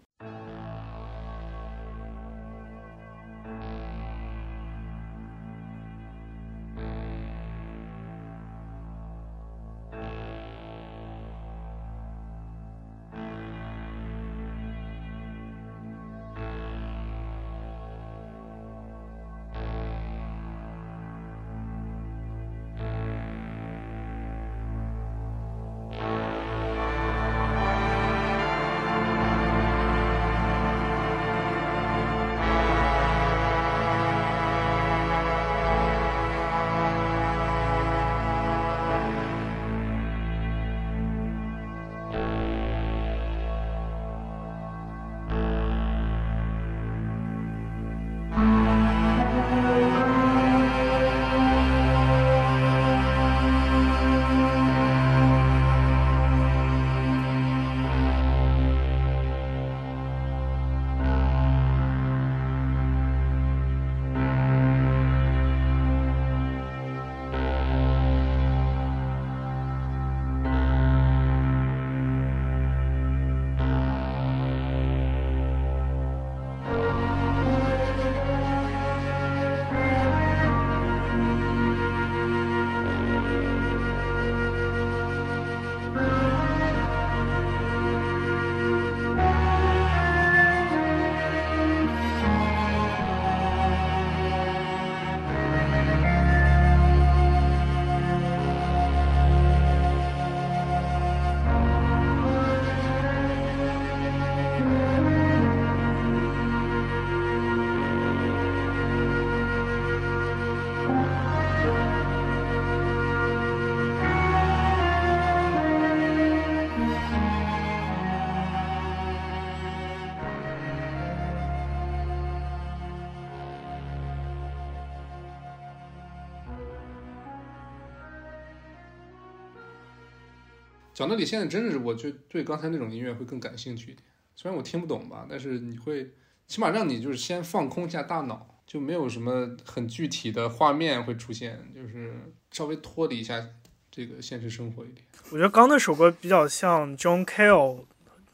[130.97, 134.03] 讲道理，现在真的是我就对刚才那种音乐会更感兴趣一点。
[134.35, 136.11] 虽然我听不懂吧，但是你会
[136.47, 142.11] 起码让你就是先放空一下大脑，就没有什么很具体的画面会出现，就是
[142.49, 143.45] 稍微脱离一下
[143.91, 145.05] 这个现实生活一点。
[145.29, 147.83] 我觉得刚那首歌比较像 John Cale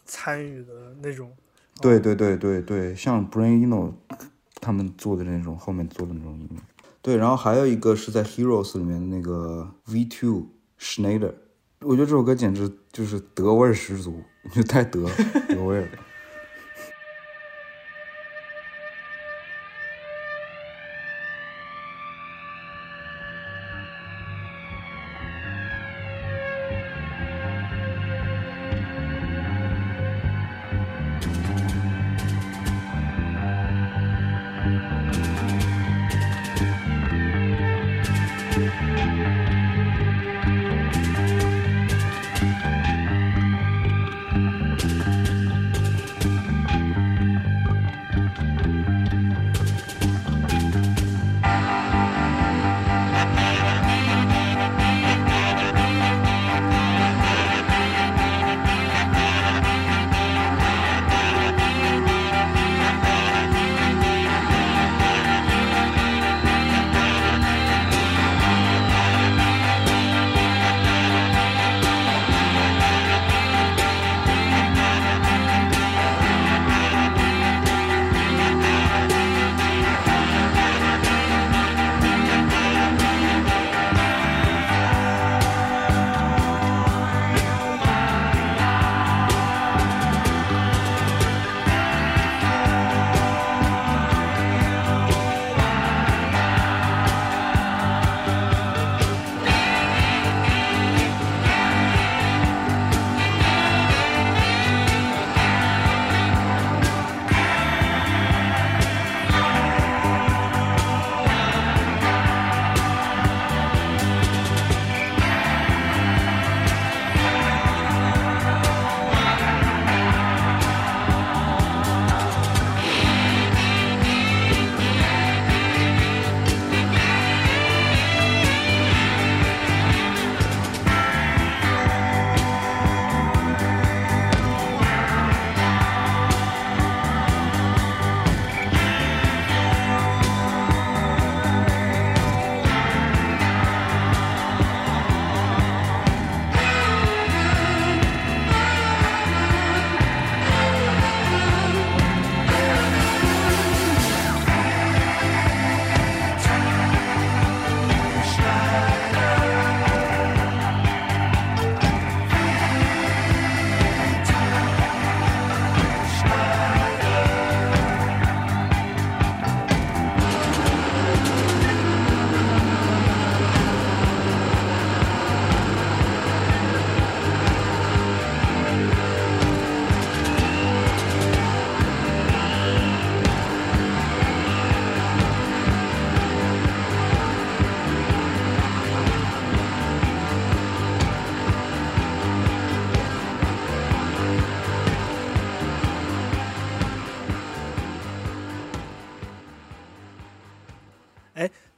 [0.06, 1.36] 参与的那种。
[1.82, 3.94] 对对对对对，像 Brain Eno
[4.62, 6.62] 他们做的那种，后面做的那种音乐。
[7.02, 10.48] 对，然后还有一个是在 Heroes 里面的那个 V Two
[10.80, 11.34] Schneider，
[11.86, 15.10] 我觉得这首歌简直就是德味十足， 就太德
[15.50, 15.88] 德味儿了。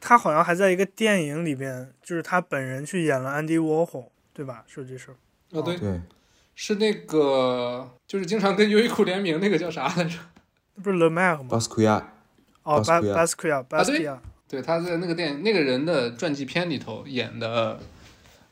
[0.07, 4.63] 他好像还在一个电影里边，就是他本人去演了安迪沃霍，对吧？
[4.67, 5.15] 是这事儿。
[5.49, 5.99] 哦，对，对，
[6.53, 10.19] 是那个就是经常跟优衣库联名那个叫啥来着？
[10.75, 11.47] 那不是 Le Mac 吗？
[11.49, 12.13] 巴斯奎亚，
[12.61, 17.79] 哦，巴斯奎亚，巴斯奎亚，对，他在那个电影那个人的传记片里头演的，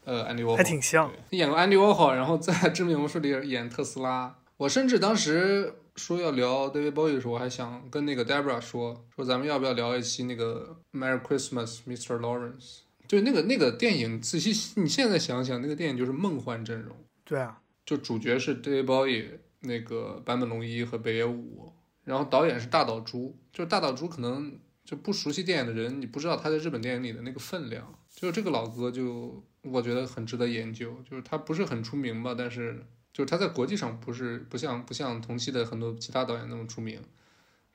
[0.06, 1.12] 呃，安迪沃霍还挺像。
[1.30, 4.36] 对演过安迪沃霍，然后在《致命魔术》里演特斯拉。
[4.58, 12.20] 我甚至当时说要聊 David Bowie 的时候，我还想跟那个 Debra 说，说咱们要不要聊一期那个 Merry Christmas, Mr.
[12.20, 12.80] Lawrence？
[13.08, 16.96] 就那个那个电影，仔细你现在想想，那个电影就是梦幻阵容。
[17.24, 19.26] 对啊，就主角是 David Bowie，
[19.60, 21.72] 那个坂本龙一和北野武，
[22.04, 23.34] 然后导演是大岛渚。
[23.52, 27.94] 就是大岛渚可能就不熟悉电影的人，你不知道他在日本电影里的那个分量。
[28.10, 32.84] 就是这个老哥就我觉得很值得研究，就是他不是很出名吧，但是
[33.14, 37.00] 就是他在国际上不是不像不像同期的很多其他导演那么出名，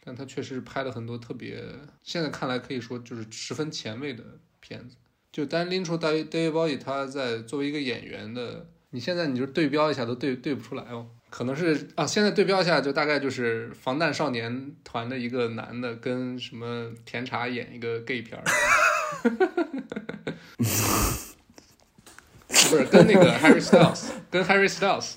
[0.05, 1.65] 但他确实是拍了很多特别
[2.02, 4.24] 现在看来可以说就是十分前卫的
[4.60, 4.97] 片子。
[5.31, 8.69] 就单拎出 David David Bowie 他在作为一个演员的。
[8.90, 18.44] 你现在你就对标一下都对对不出来哦，可能是啊，现在对标一下就大概就是防弹少年团的一个男的跟什么甜茶演一个 gay 片儿，
[22.48, 25.16] 不是跟那个 Harry Styles，跟 Harry Styles。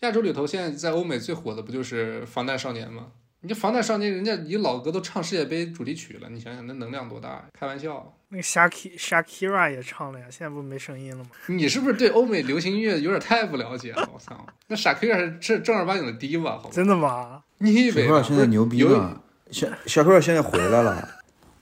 [0.00, 3.06] 亚洲里头现在在欧美最火的不就是《防弹少年》吗？
[3.40, 7.44] 你这《防弹少年》，人家一老哥都唱世界杯主题曲了，你想想那能量多大呀？
[7.58, 11.30] 开玩笑，那个 Shaki Shakira 也唱了呀，现在不没声音了吗？
[11.46, 14.08] 你是不是对欧美流行音乐有点太不了解了？
[14.12, 16.70] 我操， 那夏 kira 是正正儿八经的 diva，好？
[16.70, 17.42] 真的吗？
[17.58, 18.82] 你以小克为呢现在牛逼？
[18.82, 21.08] 了，Shakira 现在回来了，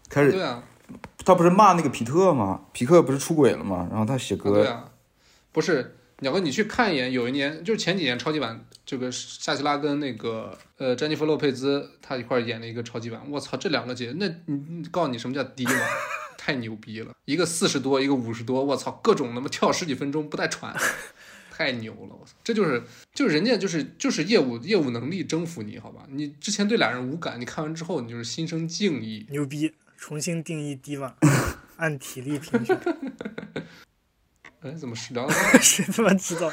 [0.08, 0.62] 开始对啊，
[1.24, 2.60] 他不是骂那个皮特吗？
[2.72, 3.88] 皮克不是出轨了吗？
[3.90, 4.84] 然后他写啊歌，对啊，
[5.50, 15.72] 不是鸟哥，你去看一眼，有一年就是前几年超级版，这个夏奇拉跟那个呃詹妮弗洛佩兹他一块儿演了一个超级版，我操，这两个姐，那你你告诉你什么叫低嘛？
[16.38, 20.74] 太牛逼了，一个四十多，一个五十多，我操，各种他妈跳十几分钟不带喘，
[21.50, 22.82] 太牛了，我操，这就是
[23.14, 26.02] 就是人家就是就是业务业务能力征服你，好吧？
[26.08, 29.26] 你之前对俩人无感，你看完之后你就是心生敬意。
[29.30, 29.72] 牛逼！
[29.96, 31.12] 重新定义 diva，
[31.76, 32.76] 按体力评选，
[34.62, 36.50] 哎，怎么 是聊到谁他妈知道？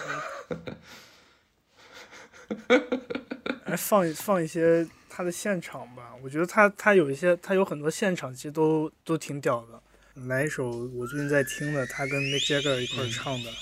[3.66, 9.82] 来 放一放一些他的现场吧，我觉得他他有一些他有很多现场其实都都挺屌的。
[10.28, 13.50] 来一首我最近在听的，他跟 Mick Jagger 一块儿唱的《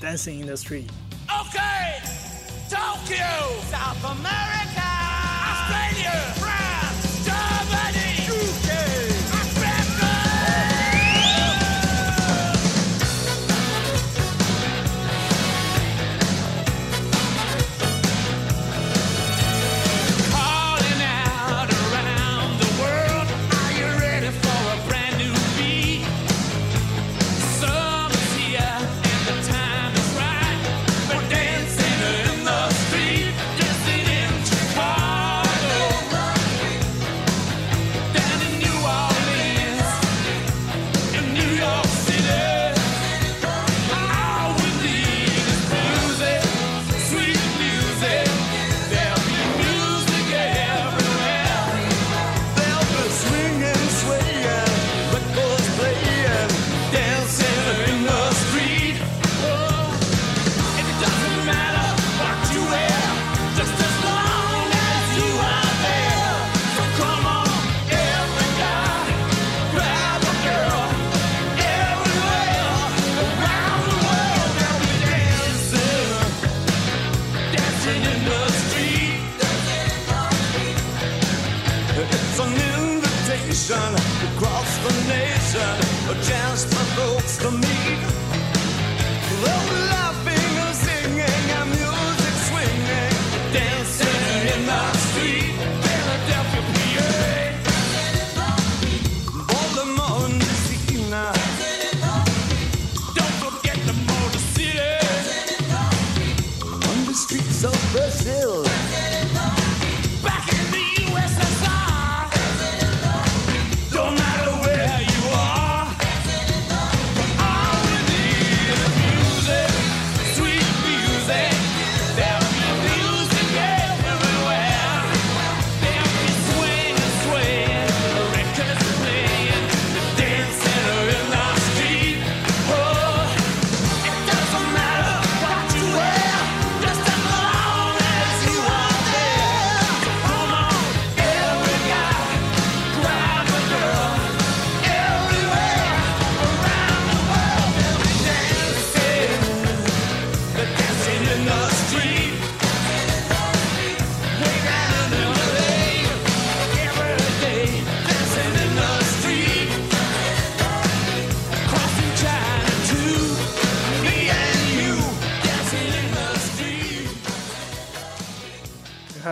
[0.00, 0.86] Dancing in the Street》。
[1.26, 2.00] Okay,
[2.70, 4.85] Tokyo, South America,
[84.36, 85.60] across the nation,
[86.10, 87.96] a chance for folks to meet.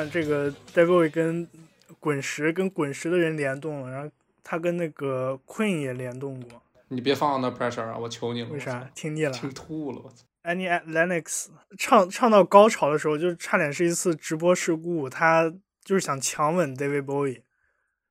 [0.04, 1.48] 看这个 David 跟
[1.98, 4.10] 滚石跟滚石的人联动了，然后
[4.42, 7.96] 他跟那个 Queen 也联动过，你别放 under pressure 啊！
[7.96, 8.48] 我求你了。
[8.50, 8.90] 为啥？
[8.94, 9.30] 听腻了？
[9.32, 11.46] 听吐了，我操！Annie Lennox
[11.78, 15.50] 唱唱到高潮的时候，就差点是一次直播事故，他
[15.82, 17.40] 就是想强吻 David Bowie，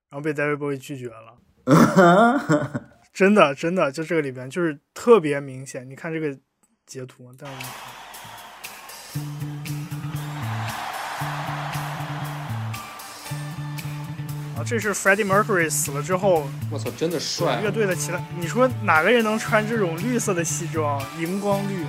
[0.09, 1.37] 然后被 David Bowie 拒绝了。
[3.13, 5.87] 真的真的，就这个里边就是特别明显。
[5.87, 6.35] 你看这个
[6.87, 7.57] 截图，但我
[9.13, 9.52] 看
[14.65, 17.61] 这是 Freddie Mercury 死了之后，我操，真的帅啊！
[17.61, 21.85] 乐队的其他，你说哪个人能穿这种绿色的西装，荧光绿？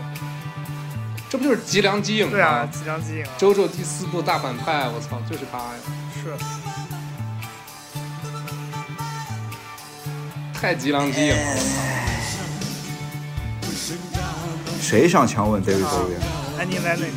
[1.30, 2.32] 这不就是吉良吉影吗？
[2.32, 5.70] 对啊，吉良吉影啊，周周第四部大反派，我操，就是他呀！
[6.22, 6.30] 是。
[10.52, 11.62] 太吉良吉影了，我操！
[14.80, 16.22] 谁谁想强吻 David Bowie 啊
[16.58, 17.12] Annie Lennox，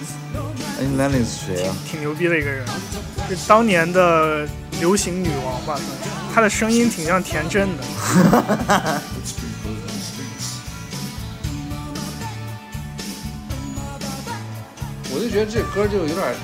[0.80, 1.76] ？Annie Lennox 是谁啊？
[1.90, 2.66] 挺牛逼的一个人，
[3.30, 4.48] 是当年的
[4.80, 5.84] 流行女王吧，算是。
[6.34, 7.84] 她的声音挺像田震的。
[15.10, 16.36] 我就觉得这歌就有点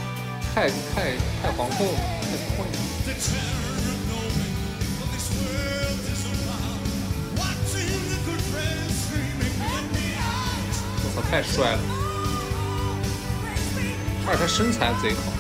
[0.55, 1.11] 太太
[1.43, 2.73] 太皇后了，太困了。
[11.05, 12.02] 我操，太帅了！
[14.25, 15.31] 而且他身材贼好，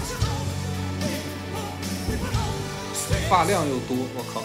[3.29, 4.41] 发量又多，我靠！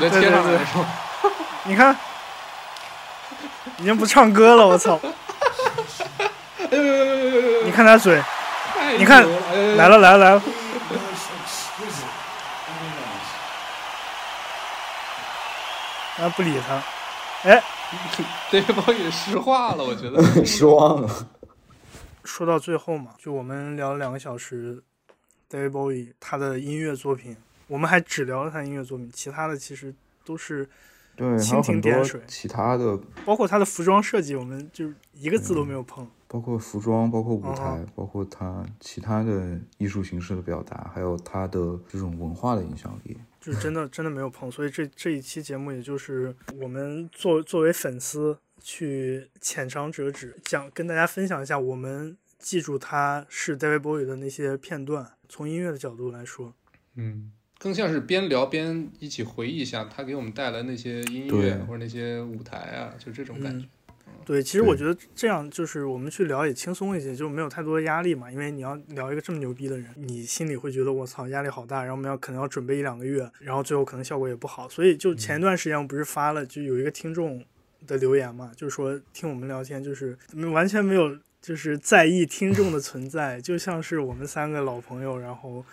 [0.00, 0.86] 是这个女的贴上来的是吗？
[1.64, 1.96] 你看，
[3.78, 5.00] 已经不唱歌了，我操！
[7.64, 8.22] 你看他嘴，
[8.98, 9.26] 你看
[9.76, 10.42] 来了来了来了，
[16.18, 16.82] 然后不理他。
[17.48, 17.62] 哎，
[18.50, 21.28] 对方也石化了，我觉得 失望了。
[22.24, 24.82] 说到最后嘛，就我们聊了两个小时
[25.50, 27.36] ，David Bowie 他的音乐作品，
[27.68, 29.94] 我们还只聊了他音乐作品，其他的其实
[30.24, 30.68] 都是
[31.14, 36.08] 对，还蜻蜓有很多点水其他的，包括他的服装设计，我们就一个字都没有碰。
[36.28, 43.16] 包括服装，包括舞台，嗯包括他其他的艺术形式的表达，还有他的这种文化的影响力。
[43.40, 56.52] 就是真的真的没有碰，所以这这一期节目也就是我们作作为粉丝去浅尝辄止，讲跟大家分享一下我们记住他是 David Bowie 的那些片段，从音乐的角度来说，
[56.96, 63.66] 嗯，更像是边聊边一起回忆一下他给我们带来那些音乐或者那些舞台啊，就这种感觉。
[64.24, 68.28] 对，其实我觉得这样就是我们去聊也轻松一些，就没有太多的压力嘛。
[68.28, 74.68] 因为你要聊一个这么牛逼的人，你心里会觉得我操压力好大，然后我们要可能要准备一两个月，然后最后可能效果也不好。
[74.68, 77.44] 所以就前一段时间我不是发了，就有一个听众
[77.86, 80.18] 的留言嘛，就是说听我们聊天就是
[80.52, 85.64] 完全没有就是在意听众的存在，就像是我们三个老朋友，然后。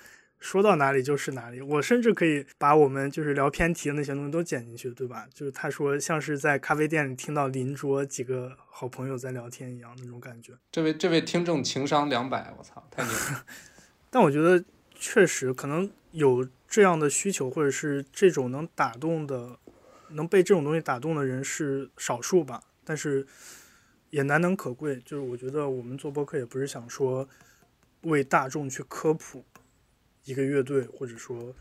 [0.43, 5.25] 说到哪里就是哪里，我甚至可以把我们就是聊偏题的那些东西都剪进去，对吧？
[5.33, 10.51] 就是他说像是在咖啡店里听到邻桌几个好朋友在聊天一样那种感觉。
[10.69, 13.45] 这位这位听众情商两百，我操，太牛了！
[14.11, 14.61] 但我觉得
[14.93, 19.57] 确实可能有这样的需求，或者是这种能打动的，
[20.09, 22.61] 能被这种东西打动的人是少数吧。
[22.83, 23.25] 但是
[24.09, 25.01] 也难能可贵。
[25.05, 27.29] 就是我觉得我们做播客也不是想说
[28.01, 29.45] 为大众去科普
[30.25, 31.53] 一个乐队，或者说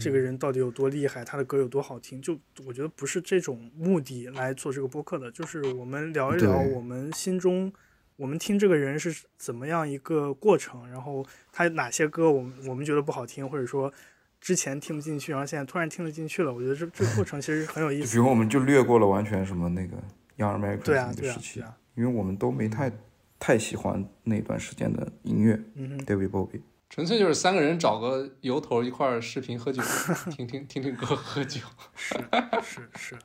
[0.00, 2.20] 这个人到底有多厉害，他的歌有多好听。
[2.20, 7.72] 就我觉得不是这种目的来做这个播客的，就是我们聊一聊我们心中。
[8.16, 13.92] 我们听这个人是怎么样一个过程，然后他哪些歌我们我们觉得不好听，或者说
[14.40, 16.50] 之前听不进去，然后现在突然听得进去了。
[16.50, 18.12] 我觉得这这个过程其实很有意思。
[18.12, 19.98] 比如我们就略过了完全什么那个
[20.38, 21.30] Young Americans 对啊，对
[21.62, 22.90] 啊因为我们都没太
[23.38, 26.62] 太喜欢那段时间的音乐嗯哼，，David Bowie。
[26.88, 29.82] 纯粹就是三个人找个由头一块儿视频喝酒，
[30.30, 31.60] 听听听听歌喝酒。
[31.94, 32.14] 是
[32.62, 33.18] 是是，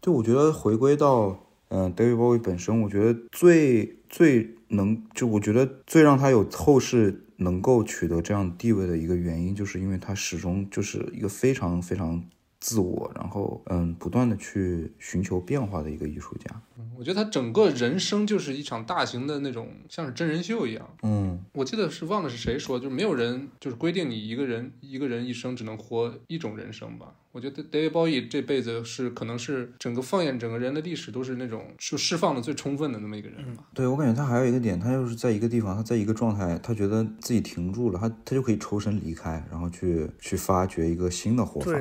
[0.00, 12.22] 就我觉得回归到嗯、呃 David Bowie 本身，我觉得最最能就我觉得最让他有后世能够取得这样地位的一个原因，就是因为他始终就是一个非常非常
[12.60, 16.60] 自我，然后嗯不断的去寻求变化的一个艺术家。
[16.96, 20.96] 我觉得他整个人生就是一场大型的那种像是真人秀一样。
[21.02, 27.14] 嗯，我记得是忘了是谁说，就是没有人就是规定你一个人一个人一生只能活一种人生吧。
[27.32, 33.64] 我觉得 David Bowie 这辈子是可能是整个放眼整个人的历史都是那种就释放的最充分的那么一个人吧。
[33.72, 41.70] 对我感觉他还有一个点，他就是在一个地方，他在一个状态，他觉得自己停住了，他他就可以抽身离开，然后去去发掘一个新的活法。
[41.70, 41.80] 对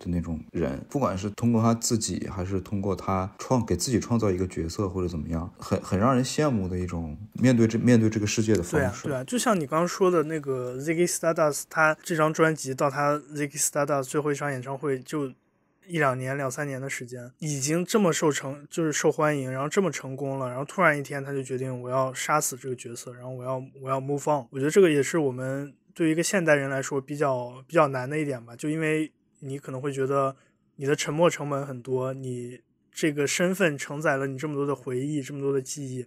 [0.00, 8.76] 的那种人，不管是通过他自己，还是通过他创给自己创造一个角色，或者怎么样，很很让人羡慕的一种面对这面对这个世界的方式。
[8.78, 15.30] 对啊对啊，就像你刚刚说的那个 Ziggy Stardust，他这张专辑到他 Ziggy Stardust 最后一场演唱会就
[15.86, 24.46] 一两年两三年的时间，已经这么受成就是受欢迎，然后这么成功了，然后突然一天他就决定我要杀死这个角色，然后我要我要 move on。
[24.50, 29.10] 我觉得这个也是我们对于一个现代人来说比较比较难的一点吧，就因为
[29.40, 30.36] 你可能会觉得
[30.76, 32.60] 你的沉默成本很多，你
[32.92, 35.98] 这个身份承载了你这么多的回忆，这么多的记忆，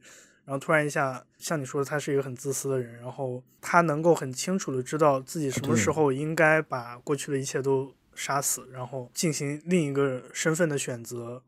[0.45, 11.43] 然后突然一下，像你说的，他是一个很自私的人，然后他能够很清楚的知道自己什么时候应该把过去的一切都杀死，然后进行另一个身份的选择。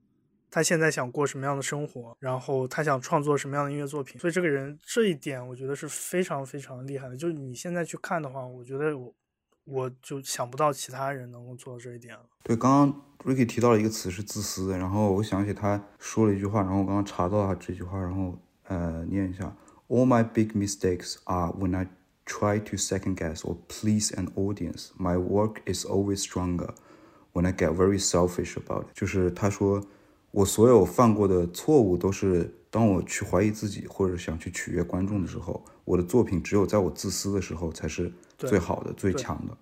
[0.51, 7.17] 他现在想过什么样的生活，然后他想创作什么样的音乐作品，所以这个人这一点我觉得是非常非常厉害的。
[7.17, 9.13] 就是你现在去看的话，我觉得我
[9.65, 12.21] 我就想不到其他人能够做到这一点了。
[12.43, 18.37] 对，刚刚 Ricky 提到了一个词是自私，然后我想起他说了一句话，然后我刚刚查到他这句话，然后
[18.67, 19.55] 呃念一下
[19.87, 21.87] ：All my big mistakes are when I
[22.25, 24.89] try to second guess or please an audience.
[24.99, 26.69] My work is always stronger
[27.33, 28.93] when I get very selfish about it。
[28.93, 29.83] 就是他说，
[30.29, 39.57] 我所有犯过的错误都是当我去怀疑自己或者想去取悦观众的时候，我的作品只有在我自私的时候才是最好的、最强的。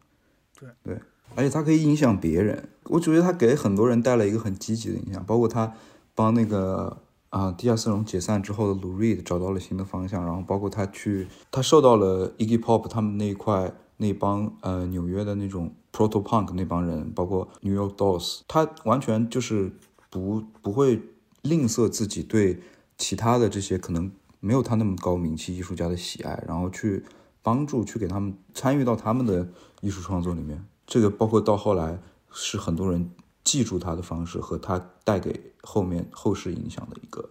[0.60, 1.02] 对对，
[1.36, 2.70] 而且他可以影响别人。
[2.86, 5.74] 我觉得他给很多人带来一个很积极的影响，包括他
[6.16, 6.98] 帮那个
[7.30, 19.72] 啊、地下丝绒解散之后的 Lou Reed 找到了新的方向，然后包括他去，他受到了 Iggy Pop 他们那一块那帮呃纽约的那种 Proto Punk 那帮人，包括 New York Dolls，他完全就是
[20.12, 21.02] 不不会
[21.42, 22.62] 吝啬自己对
[22.98, 27.04] 其他的这些可能没有他那么高名气艺术家的喜爱，然后去
[27.44, 29.48] 帮助去给他们参与到他们的
[29.82, 30.66] 艺术创作里面。
[30.88, 32.00] 这个包括到后来
[32.32, 33.12] 是很多人
[33.44, 37.30] 记住他的方式和他带给后面后世影响的一个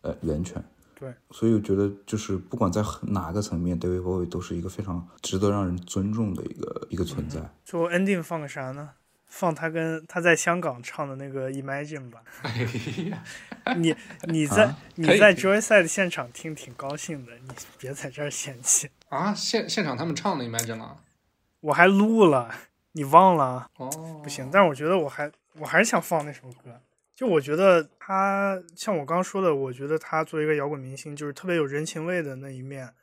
[0.00, 0.64] 呃源泉。
[0.98, 7.54] 对，所以我觉得就是不管在哪个层面，David Bowie 都是一个非常值得让人尊重的一个一个存在。
[7.64, 8.90] 最后 ending 放个啥呢？
[9.28, 12.22] 放他跟他在香港唱的那个 Imagine 吧。
[12.42, 12.52] 哎
[13.10, 13.22] 呀，
[13.76, 13.94] 你
[14.28, 17.48] 你在、啊你在 Joyside 现场听挺高兴的，你
[17.78, 18.90] 别在这儿嫌弃。
[19.08, 20.98] 啊，现现场他们唱的 Imagine 了。
[21.60, 22.54] 我还录了，
[22.92, 23.70] 你忘了？
[23.76, 23.88] 哦，
[24.22, 26.80] 不行，但是我觉得我还我还是想放那首歌。
[27.14, 32.94] 就我觉得他像我刚刚说的，我觉得他作为一个摇滚明星，就是特别有人情味的那一面，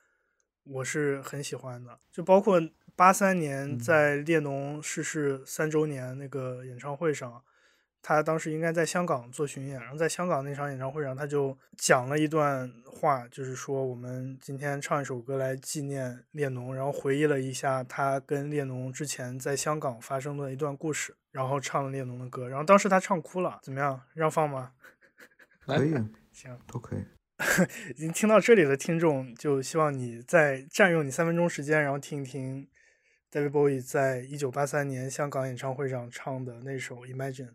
[0.64, 1.99] 我是很喜欢的。
[2.11, 2.61] 就包括
[2.95, 7.43] 八三年在列侬逝世三周年那个演唱会上，
[8.01, 24.01] 他当时应该在香港做巡演，然后在香港那场演唱会上，他就讲了一段话，就是说我们今天唱一首歌来纪念列侬，然后回忆了一下他跟列侬之前在香港发生的一段故事，然后唱了列侬的歌，然后当时他唱哭了，怎么样？
[24.13, 24.72] 让放吗？
[25.65, 27.03] 可以啊， 行，都可以。
[27.97, 32.65] 已经听到这里的听众，就希望你再占用你三分钟时间，然后听一听
[33.32, 37.47] David Bowie 在一九八三年香港演唱会上唱的那首《Imagine》。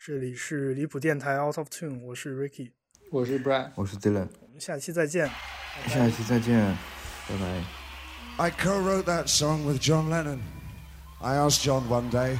[0.00, 2.70] 这里是离谱电台 Out of Tune，我是 Ricky，
[3.10, 3.72] 我是 Brad。
[3.74, 5.28] 我是 Dylan，我们下期再见。
[5.86, 6.76] 下一期再见，
[7.28, 7.64] 拜拜。
[8.38, 10.40] I co wrote that song with John Lennon.
[11.20, 12.38] I asked John one day,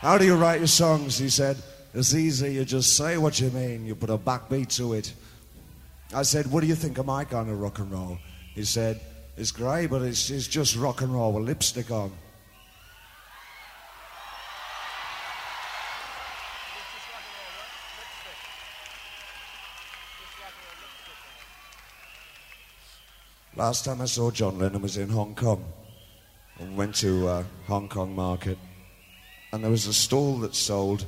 [0.00, 1.18] How do you write your songs?
[1.18, 1.56] He said,
[1.92, 5.12] It's easy, you just say what you mean, you put a backbeat to it.
[6.14, 8.18] I said, What do you think of my kind of rock and roll?
[8.54, 9.00] He said,
[9.35, 12.11] It's great, but it's, it's just rock and roll with lipstick on.
[23.55, 25.63] Last time I saw John Lennon was in Hong Kong.
[26.59, 28.59] And went to uh, Hong Kong market.
[29.51, 31.05] And there was a stall that sold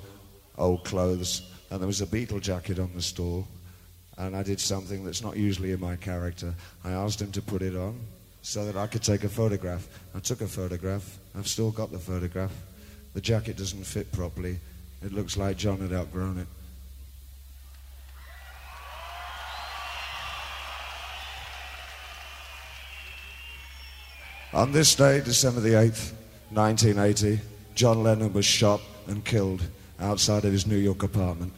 [0.57, 1.43] old clothes.
[1.69, 3.47] And there was a Beatle jacket on the stall.
[4.18, 6.56] And I did something that's not usually in my character.
[6.84, 7.99] I asked him to put it on
[8.45, 9.88] so that I could take a photograph.
[10.13, 11.17] I took a photograph.
[11.35, 12.51] I've still got the photograph.
[13.15, 14.59] The jacket doesn't fit properly.
[15.03, 16.47] It looks like John had outgrown it.
[24.53, 26.13] On this day, December the 8th,
[26.51, 27.39] 1980,
[27.73, 29.63] John Lennon was shot and killed
[29.99, 31.51] outside of his New York apartment.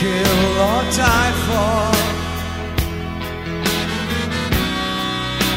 [0.00, 1.82] Kill or die for,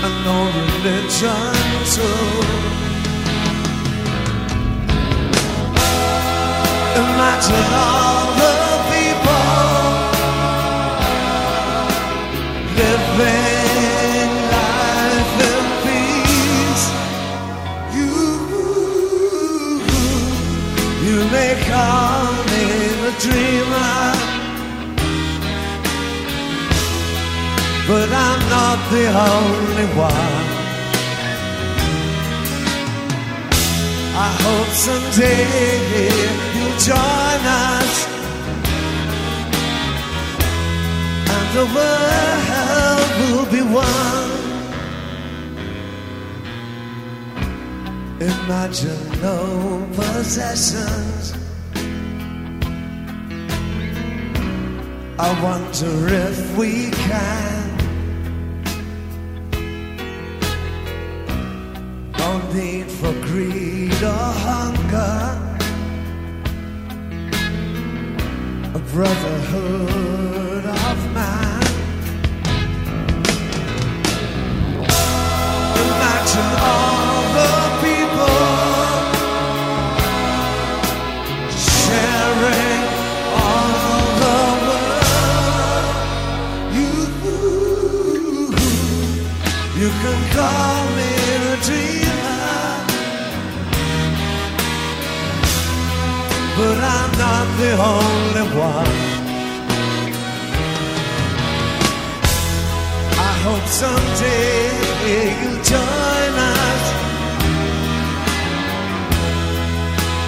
[0.06, 1.53] and no religion
[1.95, 2.28] too.
[7.03, 8.56] Imagine all the
[8.91, 9.84] people
[12.82, 16.86] living life in peace.
[17.98, 18.11] You,
[21.07, 22.64] you may call me
[23.07, 24.03] a dreamer,
[27.88, 30.46] but I'm not the only one.
[34.16, 35.44] I hope someday
[36.56, 37.92] you'll join us,
[41.36, 44.34] and the world will be one.
[48.22, 49.40] Imagine no
[49.96, 51.34] possessions.
[55.20, 57.62] I wonder if we can.
[68.94, 71.64] Brotherhood of man.
[75.84, 78.38] Imagine all the people
[81.49, 82.84] sharing
[83.41, 83.72] all
[84.22, 85.88] the world.
[86.78, 86.90] You,
[89.82, 90.73] you can call
[96.95, 98.95] I'm not the only one.
[103.30, 104.57] I hope someday
[105.41, 107.03] you'll join us.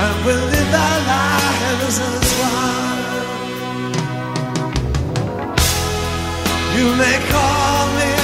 [0.05, 2.85] and we'll live our lives as one.
[6.77, 8.14] You may call me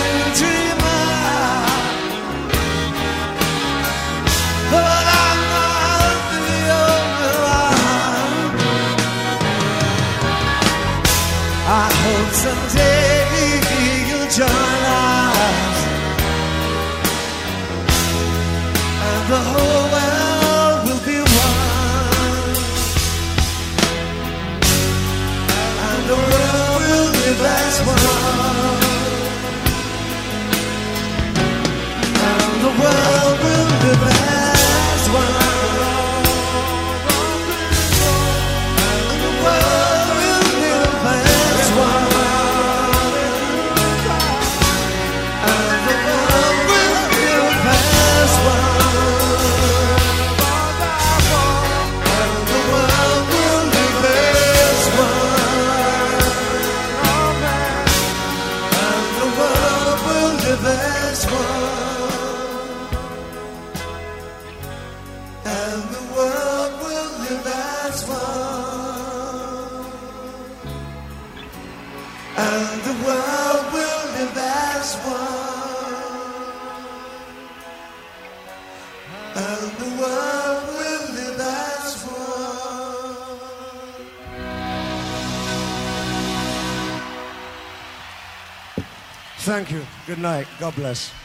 [90.11, 90.47] Good night.
[90.59, 91.20] God bless.